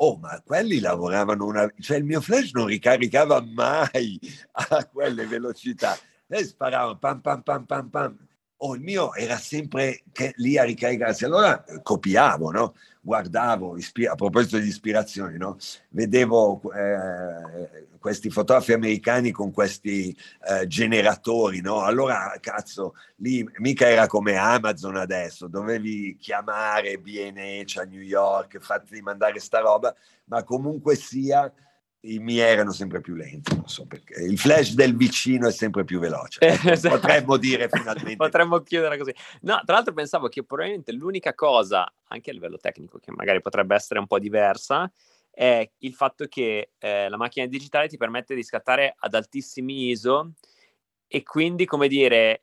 Oh, 0.00 0.16
ma 0.16 0.40
quelli 0.44 0.78
lavoravano 0.78 1.44
una... 1.44 1.68
cioè 1.80 1.96
il 1.96 2.04
mio 2.04 2.20
flash 2.20 2.52
non 2.52 2.66
ricaricava 2.66 3.40
mai 3.40 4.16
a 4.52 4.86
quelle 4.86 5.26
velocità. 5.26 5.96
E 6.28 6.44
sparavano 6.44 6.98
pam 6.98 7.20
pam 7.20 7.42
pam 7.42 7.64
pam 7.64 7.88
pam 7.88 8.27
oh, 8.58 8.74
il 8.74 8.80
mio 8.80 9.14
era 9.14 9.36
sempre 9.36 10.02
lì 10.36 10.58
a 10.58 10.64
ricaricarsi. 10.64 11.24
Allora 11.24 11.64
eh, 11.64 11.82
copiavo, 11.82 12.50
no? 12.50 12.74
guardavo, 13.00 13.76
a 14.10 14.14
proposito 14.16 14.58
di 14.58 14.68
ispirazioni, 14.68 15.38
no? 15.38 15.56
vedevo 15.90 16.60
eh, 16.72 17.86
questi 17.98 18.28
fotografi 18.28 18.74
americani 18.74 19.30
con 19.30 19.50
questi 19.50 20.14
eh, 20.46 20.66
generatori, 20.66 21.62
no? 21.62 21.82
allora 21.84 22.36
cazzo, 22.38 22.94
lì 23.16 23.48
mica 23.58 23.88
era 23.88 24.06
come 24.06 24.36
Amazon 24.36 24.96
adesso, 24.96 25.46
dovevi 25.46 26.18
chiamare 26.20 26.98
BNH 26.98 27.78
a 27.78 27.84
New 27.84 28.02
York, 28.02 28.58
farti 28.58 29.00
mandare 29.00 29.38
sta 29.40 29.60
roba, 29.60 29.94
ma 30.24 30.42
comunque 30.44 30.94
sia 30.94 31.50
i 32.00 32.18
miei 32.18 32.50
erano 32.50 32.72
sempre 32.72 33.00
più 33.00 33.14
lenti, 33.14 33.54
non 33.54 33.68
so 33.68 33.86
perché. 33.86 34.22
Il 34.22 34.38
flash 34.38 34.74
del 34.74 34.96
vicino 34.96 35.48
è 35.48 35.52
sempre 35.52 35.84
più 35.84 35.98
veloce. 35.98 36.38
Ecco, 36.48 36.70
esatto. 36.70 36.98
Potremmo 36.98 37.36
dire 37.36 37.68
finalmente. 37.68 38.16
Potremmo 38.16 38.60
chiudere 38.60 38.96
così. 38.98 39.14
No, 39.42 39.60
tra 39.64 39.76
l'altro 39.76 39.92
pensavo 39.92 40.28
che 40.28 40.44
probabilmente 40.44 40.92
l'unica 40.92 41.34
cosa, 41.34 41.90
anche 42.08 42.30
a 42.30 42.32
livello 42.32 42.56
tecnico, 42.58 42.98
che 42.98 43.10
magari 43.10 43.40
potrebbe 43.40 43.74
essere 43.74 43.98
un 43.98 44.06
po' 44.06 44.18
diversa, 44.18 44.90
è 45.30 45.68
il 45.78 45.94
fatto 45.94 46.26
che 46.26 46.70
eh, 46.78 47.08
la 47.08 47.16
macchina 47.16 47.46
digitale 47.46 47.88
ti 47.88 47.96
permette 47.96 48.34
di 48.34 48.42
scattare 48.42 48.94
ad 48.96 49.14
altissimi 49.14 49.90
ISO 49.90 50.32
e 51.06 51.22
quindi, 51.22 51.64
come 51.64 51.88
dire, 51.88 52.42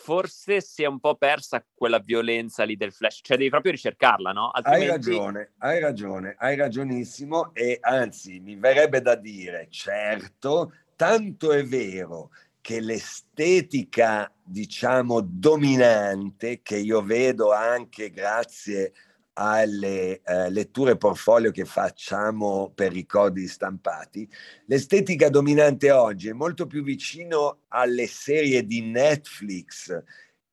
forse 0.00 0.62
si 0.62 0.82
è 0.82 0.86
un 0.86 0.98
po' 0.98 1.14
persa 1.14 1.64
quella 1.74 1.98
violenza 1.98 2.64
lì 2.64 2.76
del 2.76 2.92
flash, 2.92 3.20
cioè 3.22 3.36
devi 3.36 3.50
proprio 3.50 3.72
ricercarla, 3.72 4.32
no? 4.32 4.48
Altrimenti... 4.48 4.84
Hai 4.84 4.90
ragione, 4.90 5.52
hai 5.58 5.78
ragione, 5.78 6.34
hai 6.38 6.56
ragionissimo 6.56 7.52
e 7.52 7.78
anzi 7.82 8.40
mi 8.40 8.56
verrebbe 8.56 9.02
da 9.02 9.14
dire, 9.14 9.66
certo, 9.68 10.72
tanto 10.96 11.52
è 11.52 11.62
vero 11.64 12.30
che 12.62 12.80
l'estetica, 12.80 14.32
diciamo, 14.42 15.20
dominante, 15.20 16.60
che 16.62 16.78
io 16.78 17.02
vedo 17.02 17.52
anche 17.52 18.10
grazie 18.10 18.92
alle 19.42 20.20
eh, 20.22 20.50
letture 20.50 20.98
portfolio 20.98 21.50
che 21.50 21.64
facciamo 21.64 22.70
per 22.74 22.92
ricordi 22.92 23.48
stampati, 23.48 24.28
l'estetica 24.66 25.30
dominante 25.30 25.90
oggi 25.90 26.28
è 26.28 26.34
molto 26.34 26.66
più 26.66 26.82
vicino 26.82 27.60
alle 27.68 28.06
serie 28.06 28.66
di 28.66 28.82
Netflix 28.82 30.02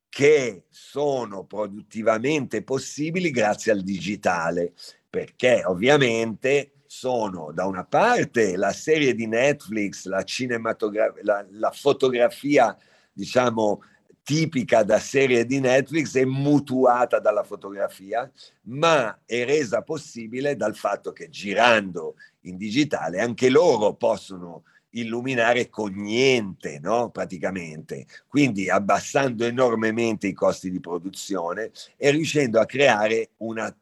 che 0.08 0.64
sono 0.70 1.44
produttivamente 1.44 2.64
possibili 2.64 3.30
grazie 3.30 3.74
al 3.74 3.82
digitale, 3.82 4.74
perché 5.10 5.64
ovviamente 5.66 6.76
sono 6.86 7.52
da 7.52 7.66
una 7.66 7.84
parte 7.84 8.56
la 8.56 8.72
serie 8.72 9.14
di 9.14 9.28
Netflix, 9.28 10.06
la 10.06 10.24
cinematografia, 10.24 11.22
la, 11.24 11.46
la 11.52 11.72
fotografia, 11.72 12.76
diciamo, 13.12 13.82
tipica 14.28 14.84
da 14.84 15.00
serie 15.00 15.46
di 15.46 15.62
Netflix 15.62 16.18
è 16.18 16.26
mutuata 16.26 17.18
dalla 17.18 17.46
fotografia, 17.46 18.30
ma 18.64 19.22
è 19.26 19.46
resa 19.46 19.84
possibile 19.84 20.58
dal 20.58 20.76
fatto 20.76 21.14
che 21.14 21.30
girando 21.30 22.16
in 22.42 22.58
digitale 22.58 23.22
anche 23.22 23.50
loro 23.50 23.94
possono 23.94 24.64
illuminare 24.90 25.70
con 25.70 25.94
niente, 25.94 26.78
no? 26.80 27.10
praticamente. 27.10 28.06
Quindi 28.28 28.70
abbassando 28.70 29.46
enormemente 29.46 30.28
i 30.28 30.34
costi 30.34 30.70
di 30.70 30.82
produzione 30.82 31.72
e 31.96 32.12
riuscendo 32.12 32.60
a 32.60 32.66
creare 32.66 33.30
una 33.38 33.74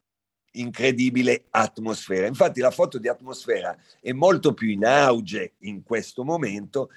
incredibile 0.51 1.45
atmosfera. 1.49 2.27
Infatti 2.27 2.59
la 2.59 2.69
foto 2.69 2.99
di 2.99 3.07
atmosfera 3.07 3.75
è 3.99 4.11
molto 4.11 4.53
più 4.53 4.69
in 4.69 4.85
auge 4.85 5.53
in 5.61 5.81
questo 5.81 6.23
momento 6.23 6.91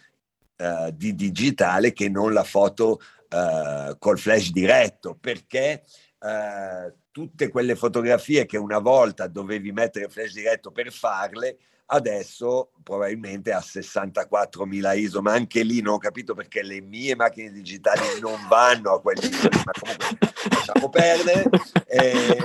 uh, 0.59 0.91
di 0.93 1.15
digitale 1.15 1.95
che 1.95 2.11
non 2.11 2.35
la 2.35 2.45
foto 2.45 3.01
uh, 3.31 3.97
col 3.99 4.19
flash 4.19 4.51
diretto, 4.51 5.17
perché 5.21 5.83
uh, 6.21 6.93
tutte 7.11 7.49
quelle 7.49 7.75
fotografie 7.75 8.47
che 8.47 8.57
una 8.57 8.79
volta 8.79 9.27
dovevi 9.27 9.73
mettere 9.73 10.09
flash 10.09 10.33
diretto 10.33 10.71
per 10.71 10.93
farle, 10.93 11.59
adesso 11.91 12.71
probabilmente 12.83 13.53
a 13.53 13.59
64.000 13.59 14.99
ISO, 14.99 15.23
ma 15.23 15.33
anche 15.33 15.63
lì 15.63 15.81
non 15.81 15.95
ho 15.95 15.99
capito 15.99 16.35
perché 16.35 16.63
le 16.63 16.81
mie 16.81 17.15
macchine 17.15 17.51
digitali 17.51 18.19
non 18.21 18.47
vanno 18.49 18.95
a 18.95 19.01
quelli, 19.01 19.29
ma 19.31 19.73
comunque 19.79 20.19
lasciamo 20.51 20.89
perdere, 20.89 21.45
eh, 21.87 22.45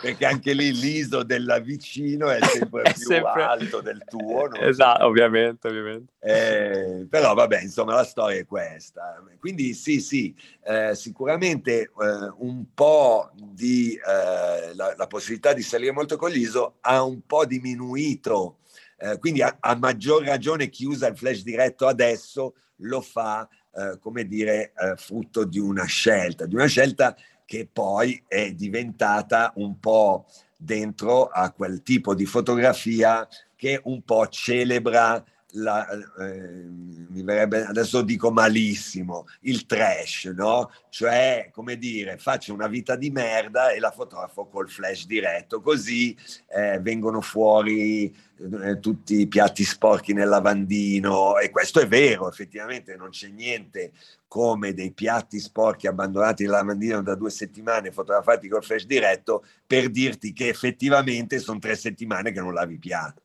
perché 0.00 0.26
anche 0.26 0.52
lì 0.52 0.72
l'ISO 0.72 1.22
della 1.22 1.58
vicino 1.58 2.30
è 2.30 2.38
sempre 2.42 2.82
è 2.82 2.92
più 2.92 3.02
sempre... 3.02 3.42
alto 3.42 3.80
del 3.80 4.02
tuo. 4.06 4.50
Esatto, 4.54 5.00
so. 5.00 5.06
ovviamente, 5.06 5.68
ovviamente. 5.68 6.12
Eh, 6.20 7.06
però 7.08 7.34
vabbè, 7.34 7.62
insomma, 7.62 7.94
la 7.94 8.04
storia 8.04 8.40
è 8.40 8.46
questa. 8.46 9.22
Quindi 9.38 9.74
sì, 9.74 10.00
sì, 10.00 10.34
eh, 10.64 10.94
sicuramente 10.94 11.82
eh, 11.82 11.90
un 12.38 12.64
po' 12.74 13.30
di 13.34 13.94
eh, 13.94 14.74
la, 14.74 14.94
la 14.96 15.06
possibilità 15.06 15.52
di 15.52 15.62
salire 15.62 15.92
molto 15.92 16.16
con 16.16 16.30
l'ISO 16.30 16.76
ha 16.80 17.02
un 17.02 17.20
po' 17.26 17.44
diminuito 17.44 18.56
eh, 18.98 19.18
quindi 19.18 19.42
a, 19.42 19.56
a, 19.60 19.76
maggior 19.76 20.24
ragione 20.24 20.68
chi 20.68 20.86
usa 20.86 21.08
il 21.08 21.16
flash 21.16 21.42
diretto 21.42 21.86
adesso 21.86 22.54
lo 22.76 23.00
fa, 23.00 23.48
eh, 23.74 23.98
come 24.00 24.26
dire, 24.26 24.72
eh, 24.74 24.96
frutto 24.96 25.44
di 25.44 25.58
una 25.58 25.84
scelta, 25.84 26.46
di 26.46 26.54
una 26.54 26.66
scelta 26.66 27.16
che 27.44 27.68
poi 27.70 28.22
è 28.26 28.52
diventata 28.52 29.52
un 29.56 29.78
po' 29.78 30.26
dentro 30.56 31.26
a 31.26 31.50
quel 31.52 31.82
tipo 31.82 32.14
di 32.14 32.24
fotografia 32.24 33.26
che 33.54 33.80
un 33.84 34.02
po' 34.02 34.26
celebra 34.28 35.22
la, 35.56 35.88
eh, 36.18 36.64
mi 37.08 37.22
verrebbe, 37.22 37.64
adesso 37.64 38.02
dico 38.02 38.30
malissimo, 38.30 39.26
il 39.40 39.66
trash, 39.66 40.32
no? 40.36 40.70
Cioè, 40.88 41.50
come 41.52 41.76
dire, 41.76 42.18
faccio 42.18 42.52
una 42.52 42.66
vita 42.66 42.96
di 42.96 43.10
merda 43.10 43.70
e 43.70 43.78
la 43.78 43.90
fotografo 43.90 44.46
col 44.46 44.68
flash 44.68 45.06
diretto, 45.06 45.60
così 45.60 46.16
eh, 46.48 46.78
vengono 46.80 47.20
fuori 47.20 48.14
eh, 48.62 48.78
tutti 48.80 49.20
i 49.20 49.28
piatti 49.28 49.64
sporchi 49.64 50.12
nel 50.12 50.28
lavandino 50.28 51.38
e 51.38 51.50
questo 51.50 51.80
è 51.80 51.86
vero, 51.86 52.28
effettivamente 52.28 52.96
non 52.96 53.10
c'è 53.10 53.28
niente 53.28 53.92
come 54.28 54.74
dei 54.74 54.92
piatti 54.92 55.38
sporchi 55.38 55.86
abbandonati 55.86 56.42
nel 56.42 56.52
lavandino 56.52 57.02
da 57.02 57.14
due 57.14 57.30
settimane 57.30 57.92
fotografati 57.92 58.48
col 58.48 58.64
flash 58.64 58.84
diretto 58.84 59.44
per 59.66 59.88
dirti 59.88 60.32
che 60.32 60.48
effettivamente 60.48 61.38
sono 61.38 61.58
tre 61.58 61.76
settimane 61.76 62.32
che 62.32 62.40
non 62.40 62.52
lavi 62.52 62.74
i 62.74 62.78
piatti. 62.78 63.24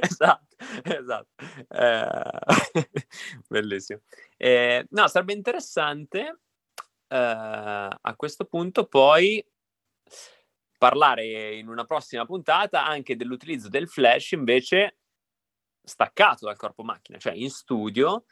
Esatto, 0.00 0.56
esatto. 0.84 1.28
Eh, 1.68 2.38
bellissimo. 3.48 4.00
Eh, 4.36 4.86
no, 4.90 5.08
sarebbe 5.08 5.32
interessante 5.32 6.40
eh, 7.08 7.16
a 7.16 8.14
questo 8.16 8.44
punto 8.44 8.86
poi 8.86 9.44
parlare 10.78 11.54
in 11.56 11.68
una 11.68 11.84
prossima 11.84 12.26
puntata 12.26 12.84
anche 12.84 13.16
dell'utilizzo 13.16 13.68
del 13.68 13.88
flash 13.88 14.32
invece 14.32 14.98
staccato 15.82 16.46
dal 16.46 16.56
corpo 16.56 16.82
macchina, 16.82 17.18
cioè 17.18 17.32
in 17.32 17.50
studio, 17.50 18.24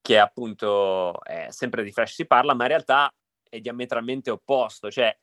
che 0.00 0.18
appunto 0.18 1.18
sempre 1.48 1.82
di 1.82 1.92
flash 1.92 2.14
si 2.14 2.26
parla, 2.26 2.54
ma 2.54 2.64
in 2.64 2.70
realtà 2.70 3.12
è 3.48 3.60
diametralmente 3.60 4.30
opposto, 4.30 4.90
cioè 4.90 5.16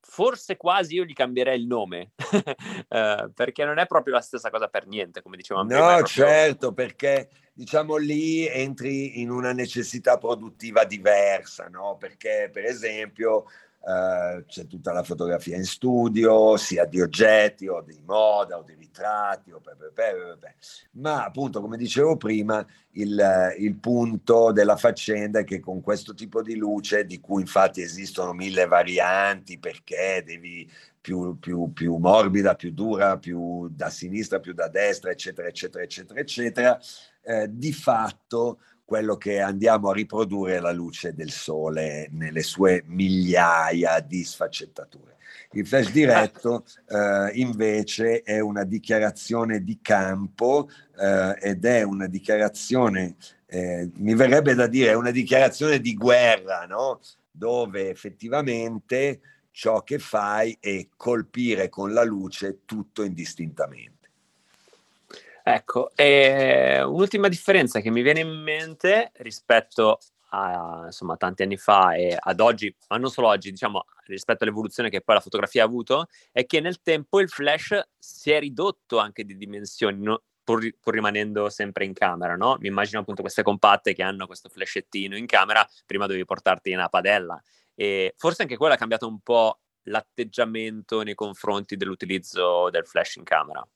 forse 0.00 0.56
quasi 0.56 0.94
io 0.94 1.04
gli 1.04 1.12
cambierei 1.12 1.58
il 1.58 1.66
nome, 1.66 2.12
uh, 2.32 3.30
perché 3.34 3.64
non 3.64 3.78
è 3.78 3.86
proprio 3.86 4.14
la 4.14 4.20
stessa 4.20 4.50
cosa 4.50 4.68
per 4.68 4.86
niente, 4.86 5.22
come 5.22 5.36
dicevamo 5.36 5.68
no, 5.68 5.74
prima. 5.74 5.90
No, 5.90 5.96
proprio... 5.96 6.24
certo, 6.24 6.72
perché 6.72 7.28
diciamo 7.52 7.96
lì 7.96 8.46
entri 8.46 9.20
in 9.20 9.30
una 9.30 9.52
necessità 9.52 10.18
produttiva 10.18 10.84
diversa, 10.84 11.68
no? 11.68 11.96
Perché 11.98 12.48
per 12.52 12.64
esempio 12.64 13.44
Uh, 13.82 14.44
c'è 14.44 14.66
tutta 14.66 14.92
la 14.92 15.02
fotografia 15.02 15.56
in 15.56 15.64
studio, 15.64 16.58
sia 16.58 16.84
di 16.84 17.00
oggetti 17.00 17.66
o 17.66 17.80
di 17.80 17.98
moda 18.04 18.58
o 18.58 18.62
di 18.62 18.74
ritratti, 18.74 19.52
o 19.52 19.60
pe, 19.60 19.74
pe, 19.74 19.92
pe, 20.38 20.54
ma 20.92 21.24
appunto 21.24 21.62
come 21.62 21.78
dicevo 21.78 22.18
prima 22.18 22.64
il, 22.92 23.54
il, 23.58 23.76
punto 23.76 24.52
della 24.52 24.76
faccenda 24.76 25.38
è 25.38 25.44
che 25.44 25.60
con 25.60 25.80
questo 25.80 26.12
tipo 26.12 26.42
di 26.42 26.56
luce, 26.56 27.06
di 27.06 27.20
cui 27.20 27.40
infatti 27.40 27.80
esistono 27.80 28.34
mille 28.34 28.66
varianti 28.66 29.58
perché 29.58 30.22
devi 30.26 30.70
più, 31.00 31.38
più, 31.38 31.72
più 31.72 31.96
morbida, 31.96 32.54
più 32.54 32.72
dura, 32.72 33.16
più 33.16 33.68
da 33.68 33.88
sinistra, 33.88 34.40
più 34.40 34.52
da 34.52 34.68
destra, 34.68 35.10
eccetera, 35.10 35.48
eccetera, 35.48 35.82
eccetera, 35.82 36.20
eccetera, 36.20 36.80
eh, 37.22 37.46
di 37.50 37.72
fatto 37.72 38.60
quello 38.90 39.16
che 39.16 39.38
andiamo 39.38 39.90
a 39.90 39.94
riprodurre 39.94 40.56
è 40.56 40.58
la 40.58 40.72
luce 40.72 41.14
del 41.14 41.30
sole 41.30 42.08
nelle 42.10 42.42
sue 42.42 42.82
migliaia 42.86 44.00
di 44.00 44.24
sfaccettature. 44.24 45.14
Il 45.52 45.64
flash 45.64 45.92
diretto 45.94 46.64
eh, 46.88 47.30
invece 47.34 48.22
è 48.22 48.40
una 48.40 48.64
dichiarazione 48.64 49.62
di 49.62 49.78
campo 49.80 50.68
eh, 50.98 51.36
ed 51.40 51.64
è 51.66 51.82
una 51.82 52.08
dichiarazione, 52.08 53.14
eh, 53.46 53.88
mi 53.98 54.16
verrebbe 54.16 54.54
da 54.54 54.66
dire, 54.66 54.90
è 54.90 54.94
una 54.94 55.12
dichiarazione 55.12 55.78
di 55.78 55.94
guerra, 55.94 56.66
no? 56.66 56.98
dove 57.30 57.90
effettivamente 57.90 59.20
ciò 59.52 59.84
che 59.84 60.00
fai 60.00 60.58
è 60.58 60.88
colpire 60.96 61.68
con 61.68 61.92
la 61.92 62.02
luce 62.02 62.62
tutto 62.64 63.04
indistintamente. 63.04 63.99
Ecco, 65.54 65.90
e 65.96 66.80
un'ultima 66.82 67.28
differenza 67.28 67.80
che 67.80 67.90
mi 67.90 68.02
viene 68.02 68.20
in 68.20 68.30
mente 68.30 69.10
rispetto 69.16 69.98
a 70.30 70.84
insomma, 70.86 71.16
tanti 71.16 71.42
anni 71.42 71.56
fa 71.56 71.94
e 71.94 72.16
ad 72.18 72.38
oggi, 72.40 72.72
ma 72.88 72.98
non 72.98 73.10
solo 73.10 73.28
oggi, 73.28 73.50
diciamo 73.50 73.84
rispetto 74.06 74.44
all'evoluzione 74.44 74.90
che 74.90 75.00
poi 75.00 75.16
la 75.16 75.20
fotografia 75.20 75.62
ha 75.62 75.66
avuto, 75.66 76.06
è 76.32 76.46
che 76.46 76.60
nel 76.60 76.82
tempo 76.82 77.20
il 77.20 77.28
flash 77.28 77.80
si 77.98 78.30
è 78.30 78.38
ridotto 78.38 78.98
anche 78.98 79.24
di 79.24 79.36
dimensioni, 79.36 80.02
no? 80.02 80.22
pur, 80.44 80.68
pur, 80.80 80.94
rimanendo 80.94 81.48
sempre 81.48 81.84
in 81.84 81.94
camera, 81.94 82.36
no? 82.36 82.56
Mi 82.60 82.68
immagino 82.68 83.00
appunto 83.00 83.22
queste 83.22 83.42
compatte 83.42 83.92
che 83.92 84.02
hanno 84.02 84.26
questo 84.26 84.48
flashettino 84.48 85.16
in 85.16 85.26
camera, 85.26 85.66
prima 85.86 86.06
dovevi 86.06 86.24
portarti 86.24 86.72
una 86.72 86.88
padella. 86.88 87.40
E 87.74 88.14
forse 88.16 88.42
anche 88.42 88.56
quello 88.56 88.74
ha 88.74 88.78
cambiato 88.78 89.06
un 89.06 89.20
po' 89.20 89.60
l'atteggiamento 89.84 91.02
nei 91.02 91.14
confronti 91.14 91.76
dell'utilizzo 91.76 92.68
del 92.70 92.86
flash 92.86 93.16
in 93.16 93.24
camera. 93.24 93.66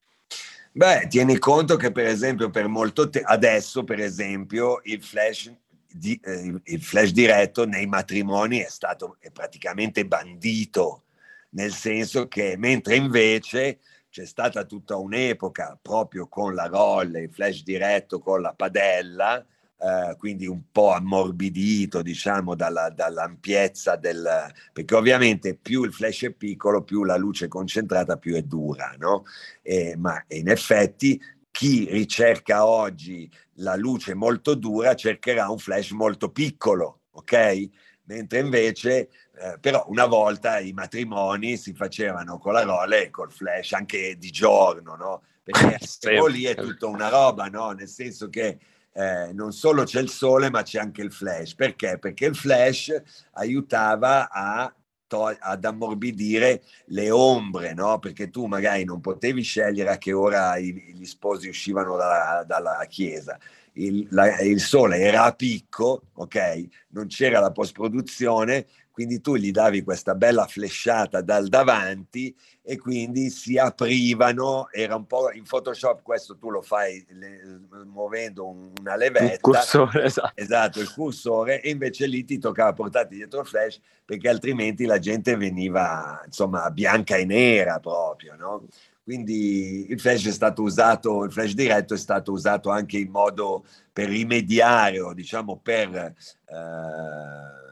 Beh, 0.76 1.06
tieni 1.06 1.38
conto 1.38 1.76
che 1.76 1.92
per 1.92 2.06
esempio 2.06 2.50
per 2.50 2.66
molto 2.66 3.08
tempo, 3.08 3.28
adesso 3.28 3.84
per 3.84 4.00
esempio 4.00 4.80
il 4.82 5.00
flash, 5.00 5.54
di, 5.86 6.18
eh, 6.24 6.52
il 6.64 6.82
flash 6.82 7.12
diretto 7.12 7.64
nei 7.64 7.86
matrimoni 7.86 8.58
è 8.58 8.68
stato 8.68 9.16
è 9.20 9.30
praticamente 9.30 10.04
bandito, 10.04 11.04
nel 11.50 11.72
senso 11.72 12.26
che 12.26 12.56
mentre 12.56 12.96
invece 12.96 13.78
c'è 14.10 14.26
stata 14.26 14.64
tutta 14.64 14.96
un'epoca 14.96 15.78
proprio 15.80 16.26
con 16.26 16.54
la 16.54 16.66
roll, 16.66 17.14
il 17.14 17.30
flash 17.30 17.62
diretto 17.62 18.18
con 18.18 18.40
la 18.40 18.52
padella, 18.52 19.46
eh, 19.84 20.16
quindi 20.16 20.46
un 20.46 20.62
po' 20.72 20.92
ammorbidito, 20.92 22.00
diciamo, 22.00 22.54
dalla, 22.54 22.88
dall'ampiezza 22.88 23.96
del... 23.96 24.50
perché 24.72 24.94
ovviamente 24.94 25.56
più 25.56 25.84
il 25.84 25.92
flash 25.92 26.22
è 26.24 26.30
piccolo, 26.30 26.82
più 26.82 27.04
la 27.04 27.16
luce 27.18 27.44
è 27.44 27.48
concentrata, 27.48 28.16
più 28.16 28.34
è 28.34 28.40
dura, 28.40 28.94
no? 28.98 29.24
E, 29.60 29.94
ma 29.98 30.24
in 30.28 30.48
effetti 30.48 31.20
chi 31.50 31.86
ricerca 31.90 32.66
oggi 32.66 33.30
la 33.56 33.76
luce 33.76 34.14
molto 34.14 34.54
dura 34.54 34.94
cercherà 34.94 35.50
un 35.50 35.58
flash 35.58 35.90
molto 35.90 36.30
piccolo, 36.30 37.00
ok? 37.10 37.68
Mentre 38.04 38.38
invece, 38.38 39.10
eh, 39.36 39.58
però 39.60 39.84
una 39.88 40.06
volta 40.06 40.60
i 40.60 40.72
matrimoni 40.72 41.58
si 41.58 41.74
facevano 41.74 42.38
con 42.38 42.54
la 42.54 42.62
role 42.62 43.04
e 43.04 43.10
col 43.10 43.30
flash 43.30 43.72
anche 43.72 44.16
di 44.16 44.30
giorno, 44.30 44.96
no? 44.96 45.22
Perché 45.42 45.76
lì 46.30 46.44
è 46.44 46.54
tutta 46.54 46.86
una 46.86 47.08
roba, 47.08 47.48
no? 47.48 47.72
Nel 47.72 47.88
senso 47.88 48.30
che 48.30 48.58
eh, 48.96 49.32
non 49.32 49.52
solo 49.52 49.82
c'è 49.82 50.00
il 50.00 50.08
sole, 50.08 50.50
ma 50.50 50.62
c'è 50.62 50.78
anche 50.78 51.02
il 51.02 51.12
flash. 51.12 51.54
Perché? 51.54 51.98
Perché 51.98 52.26
il 52.26 52.36
flash 52.36 52.94
aiutava 53.32 54.30
a 54.30 54.72
to- 55.08 55.36
ad 55.38 55.64
ammorbidire 55.64 56.62
le 56.86 57.10
ombre, 57.10 57.74
no? 57.74 57.98
Perché 57.98 58.30
tu 58.30 58.46
magari 58.46 58.84
non 58.84 59.00
potevi 59.00 59.42
scegliere 59.42 59.90
a 59.90 59.98
che 59.98 60.12
ora 60.12 60.56
i, 60.56 60.72
gli 60.94 61.04
sposi 61.04 61.48
uscivano 61.48 61.96
dalla, 61.96 62.44
dalla 62.46 62.84
chiesa. 62.88 63.38
Il, 63.72 64.06
la, 64.10 64.40
il, 64.40 64.60
sole 64.60 64.98
era 64.98 65.24
a 65.24 65.34
picco, 65.34 66.04
ok? 66.12 66.68
Non 66.90 67.08
c'era 67.08 67.40
la 67.40 67.50
post-produzione, 67.50 68.66
quindi 68.94 69.20
tu 69.20 69.34
gli 69.34 69.50
davi 69.50 69.82
questa 69.82 70.14
bella 70.14 70.46
flashata 70.46 71.20
dal 71.20 71.48
davanti 71.48 72.32
e 72.62 72.78
quindi 72.78 73.28
si 73.28 73.58
aprivano, 73.58 74.68
era 74.70 74.94
un 74.94 75.04
po' 75.04 75.32
in 75.32 75.42
Photoshop 75.42 76.00
questo 76.00 76.36
tu 76.36 76.48
lo 76.48 76.62
fai 76.62 77.04
le, 77.08 77.60
muovendo 77.86 78.46
una 78.78 78.94
levetta. 78.94 79.32
Il 79.32 79.40
cursore, 79.40 80.04
esatto. 80.06 80.32
esatto. 80.36 80.80
il 80.80 80.92
cursore 80.94 81.60
e 81.60 81.70
invece 81.70 82.06
lì 82.06 82.24
ti 82.24 82.38
toccava 82.38 82.72
portarti 82.72 83.16
dietro 83.16 83.40
il 83.40 83.48
flash 83.48 83.80
perché 84.04 84.28
altrimenti 84.28 84.84
la 84.84 85.00
gente 85.00 85.36
veniva 85.36 86.22
insomma 86.24 86.70
bianca 86.70 87.16
e 87.16 87.24
nera 87.24 87.80
proprio, 87.80 88.36
no? 88.36 88.68
Quindi 89.02 89.90
il 89.90 89.98
flash 89.98 90.28
è 90.28 90.32
stato 90.32 90.62
usato, 90.62 91.24
il 91.24 91.32
flash 91.32 91.54
diretto 91.54 91.94
è 91.94 91.98
stato 91.98 92.30
usato 92.30 92.70
anche 92.70 92.98
in 92.98 93.10
modo 93.10 93.64
per 93.92 94.08
rimediare 94.08 95.00
o 95.00 95.12
diciamo 95.12 95.58
per... 95.60 96.14
Eh, 96.46 97.62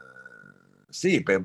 sì, 0.93 1.23
per, 1.23 1.43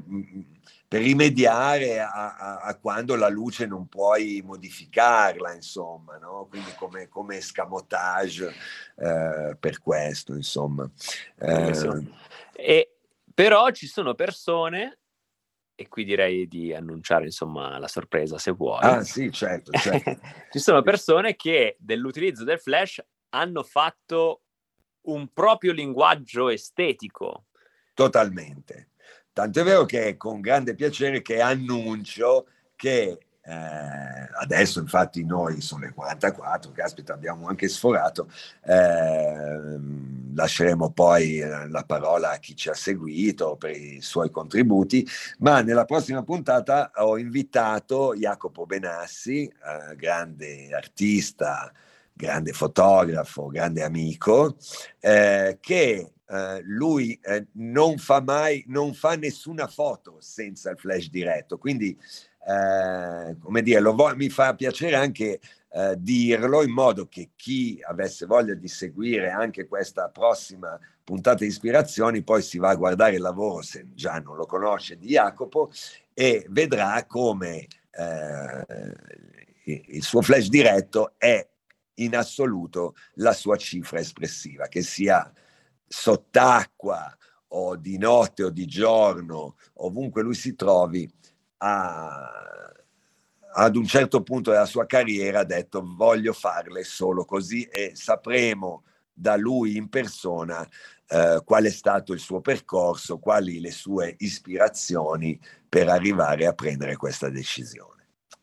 per 0.86 1.00
rimediare 1.00 2.00
a, 2.00 2.36
a, 2.36 2.56
a, 2.58 2.78
quando 2.78 3.16
la 3.16 3.28
luce 3.28 3.66
non 3.66 3.88
puoi 3.88 4.42
modificarla, 4.44 5.54
insomma, 5.54 6.18
no? 6.18 6.46
quindi 6.50 6.70
come, 6.76 7.08
come 7.08 7.38
escamotage 7.38 8.52
eh, 8.96 9.56
per 9.58 9.80
questo, 9.80 10.34
insomma. 10.34 10.88
Eh, 11.38 12.04
e, 12.52 12.96
però 13.32 13.70
ci 13.70 13.86
sono 13.86 14.14
persone, 14.14 14.98
e 15.74 15.88
qui 15.88 16.04
direi 16.04 16.46
di 16.46 16.74
annunciare 16.74 17.24
insomma 17.24 17.78
la 17.78 17.88
sorpresa 17.88 18.36
se 18.36 18.50
vuoi. 18.50 18.80
Ah 18.82 19.02
sì, 19.02 19.32
certo, 19.32 19.72
certo. 19.72 20.18
ci 20.52 20.58
sono 20.58 20.82
persone 20.82 21.36
che 21.36 21.76
dell'utilizzo 21.78 22.44
del 22.44 22.60
flash 22.60 23.02
hanno 23.30 23.62
fatto 23.62 24.42
un 25.06 25.32
proprio 25.32 25.72
linguaggio 25.72 26.50
estetico. 26.50 27.46
Totalmente 27.94 28.90
Tanto 29.38 29.60
è 29.60 29.62
vero 29.62 29.84
che 29.84 30.08
è 30.08 30.16
con 30.16 30.40
grande 30.40 30.74
piacere 30.74 31.22
che 31.22 31.40
annuncio 31.40 32.48
che 32.74 33.20
eh, 33.40 34.28
adesso 34.40 34.80
infatti 34.80 35.24
noi 35.24 35.60
sono 35.60 35.84
le 35.84 35.92
44, 35.92 36.72
caspita 36.72 37.14
abbiamo 37.14 37.46
anche 37.46 37.68
sforato, 37.68 38.28
eh, 38.64 39.78
lasceremo 40.34 40.90
poi 40.90 41.38
eh, 41.38 41.68
la 41.68 41.84
parola 41.84 42.32
a 42.32 42.38
chi 42.38 42.56
ci 42.56 42.68
ha 42.68 42.74
seguito 42.74 43.54
per 43.54 43.76
i 43.76 44.00
suoi 44.00 44.28
contributi, 44.28 45.06
ma 45.38 45.60
nella 45.60 45.84
prossima 45.84 46.24
puntata 46.24 46.90
ho 46.96 47.16
invitato 47.16 48.14
Jacopo 48.16 48.66
Benassi, 48.66 49.44
eh, 49.44 49.94
grande 49.94 50.74
artista, 50.74 51.72
grande 52.12 52.50
fotografo, 52.52 53.46
grande 53.46 53.84
amico, 53.84 54.56
eh, 54.98 55.58
che 55.60 56.10
Uh, 56.30 56.60
lui 56.64 57.18
uh, 57.24 57.42
non 57.52 57.96
fa 57.96 58.20
mai, 58.20 58.62
non 58.66 58.92
fa 58.92 59.16
nessuna 59.16 59.66
foto 59.66 60.18
senza 60.20 60.70
il 60.70 60.78
flash 60.78 61.08
diretto, 61.08 61.56
quindi 61.56 61.98
uh, 62.40 63.38
come 63.38 63.62
dire, 63.62 63.80
vo- 63.80 64.14
mi 64.14 64.28
fa 64.28 64.54
piacere 64.54 64.96
anche 64.96 65.40
dirlo 65.98 66.62
in 66.62 66.72
modo 66.72 67.08
che 67.08 67.30
chi 67.36 67.78
avesse 67.82 68.24
voglia 68.24 68.54
di 68.54 68.68
seguire 68.68 69.28
anche 69.30 69.66
questa 69.66 70.08
prossima 70.08 70.78
puntata 71.04 71.44
di 71.44 71.46
ispirazioni 71.46 72.22
poi 72.22 72.40
si 72.40 72.56
va 72.56 72.70
a 72.70 72.74
guardare 72.74 73.16
il 73.16 73.20
lavoro, 73.20 73.60
se 73.60 73.88
già 73.92 74.18
non 74.18 74.36
lo 74.36 74.46
conosce, 74.46 74.96
di 74.96 75.08
Jacopo 75.08 75.70
e 76.14 76.46
vedrà 76.48 77.04
come 77.06 77.66
il 79.64 80.02
suo 80.02 80.22
flash 80.22 80.48
diretto 80.48 81.12
è 81.18 81.46
in 81.96 82.16
assoluto 82.16 82.94
la 83.16 83.34
sua 83.34 83.56
cifra 83.56 84.00
espressiva, 84.00 84.68
che 84.68 84.82
sia 84.82 85.30
sott'acqua 85.88 87.16
o 87.48 87.76
di 87.76 87.96
notte 87.98 88.44
o 88.44 88.50
di 88.50 88.66
giorno, 88.66 89.56
ovunque 89.74 90.22
lui 90.22 90.34
si 90.34 90.54
trovi, 90.54 91.10
ha, 91.58 92.30
ad 93.54 93.76
un 93.76 93.86
certo 93.86 94.22
punto 94.22 94.50
della 94.50 94.66
sua 94.66 94.86
carriera 94.86 95.40
ha 95.40 95.44
detto 95.44 95.82
voglio 95.84 96.32
farle 96.32 96.84
solo 96.84 97.24
così 97.24 97.64
e 97.64 97.92
sapremo 97.94 98.84
da 99.12 99.36
lui 99.36 99.76
in 99.76 99.88
persona 99.88 100.66
eh, 101.08 101.40
qual 101.44 101.64
è 101.64 101.70
stato 101.70 102.12
il 102.12 102.20
suo 102.20 102.40
percorso, 102.40 103.18
quali 103.18 103.60
le 103.60 103.72
sue 103.72 104.14
ispirazioni 104.18 105.40
per 105.68 105.88
arrivare 105.88 106.46
a 106.46 106.52
prendere 106.52 106.96
questa 106.96 107.30
decisione 107.30 107.97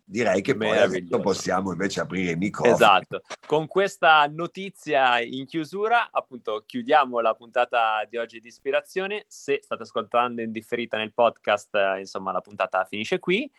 direi 0.05 0.41
che 0.41 0.55
poi 0.55 1.07
possiamo 1.21 1.71
invece 1.71 1.99
aprire 1.99 2.31
i 2.31 2.35
microfoni. 2.35 2.75
Esatto. 2.75 3.21
Con 3.45 3.67
questa 3.67 4.25
notizia 4.27 5.19
in 5.19 5.45
chiusura, 5.45 6.09
appunto, 6.11 6.63
chiudiamo 6.65 7.19
la 7.19 7.33
puntata 7.33 8.05
di 8.07 8.17
oggi 8.17 8.39
di 8.39 8.47
ispirazione. 8.47 9.25
Se 9.27 9.59
state 9.61 9.81
ascoltando 9.83 10.41
in 10.41 10.51
differita 10.51 10.97
nel 10.97 11.13
podcast, 11.13 11.73
eh, 11.75 11.99
insomma, 11.99 12.31
la 12.31 12.41
puntata 12.41 12.85
finisce 12.85 13.19
qui 13.19 13.51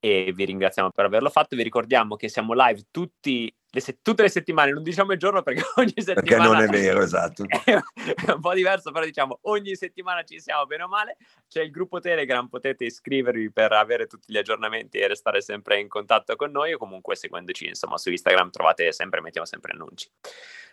e 0.00 0.32
vi 0.34 0.44
ringraziamo 0.44 0.90
per 0.90 1.06
averlo 1.06 1.30
fatto. 1.30 1.56
Vi 1.56 1.62
ricordiamo 1.62 2.16
che 2.16 2.28
siamo 2.28 2.52
live 2.54 2.86
tutti 2.90 3.52
le 3.70 3.80
se- 3.80 3.98
tutte 4.00 4.22
le 4.22 4.28
settimane, 4.30 4.72
non 4.72 4.82
diciamo 4.82 5.12
il 5.12 5.18
giorno 5.18 5.42
perché 5.42 5.62
ogni 5.76 5.92
settimana... 5.96 6.22
Perché 6.22 6.36
non 6.36 6.62
è 6.62 6.66
vero, 6.66 7.02
esatto. 7.02 7.44
È 7.52 8.30
un 8.30 8.40
po' 8.40 8.54
diverso, 8.54 8.90
però 8.90 9.04
diciamo 9.04 9.40
ogni 9.42 9.76
settimana 9.76 10.22
ci 10.22 10.40
siamo 10.40 10.64
bene 10.66 10.84
o 10.84 10.88
male. 10.88 11.16
C'è 11.48 11.62
il 11.62 11.70
gruppo 11.70 12.00
Telegram, 12.00 12.48
potete 12.48 12.84
iscrivervi 12.84 13.50
per 13.52 13.72
avere 13.72 14.06
tutti 14.06 14.32
gli 14.32 14.38
aggiornamenti 14.38 14.98
e 14.98 15.08
restare 15.08 15.40
sempre 15.42 15.80
in 15.80 15.88
contatto 15.88 16.34
con 16.36 16.50
noi 16.50 16.72
o 16.72 16.78
comunque 16.78 17.16
seguendoci 17.16 17.66
insomma 17.66 17.98
su 17.98 18.10
Instagram 18.10 18.50
trovate 18.50 18.92
sempre, 18.92 19.20
mettiamo 19.20 19.46
sempre 19.46 19.72
annunci. 19.72 20.10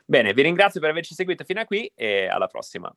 Bene, 0.05 0.33
vi 0.33 0.43
ringrazio 0.43 0.79
per 0.79 0.91
averci 0.91 1.15
seguito 1.15 1.43
fino 1.43 1.59
a 1.59 1.65
qui 1.65 1.91
e 1.95 2.27
alla 2.27 2.47
prossima. 2.47 2.93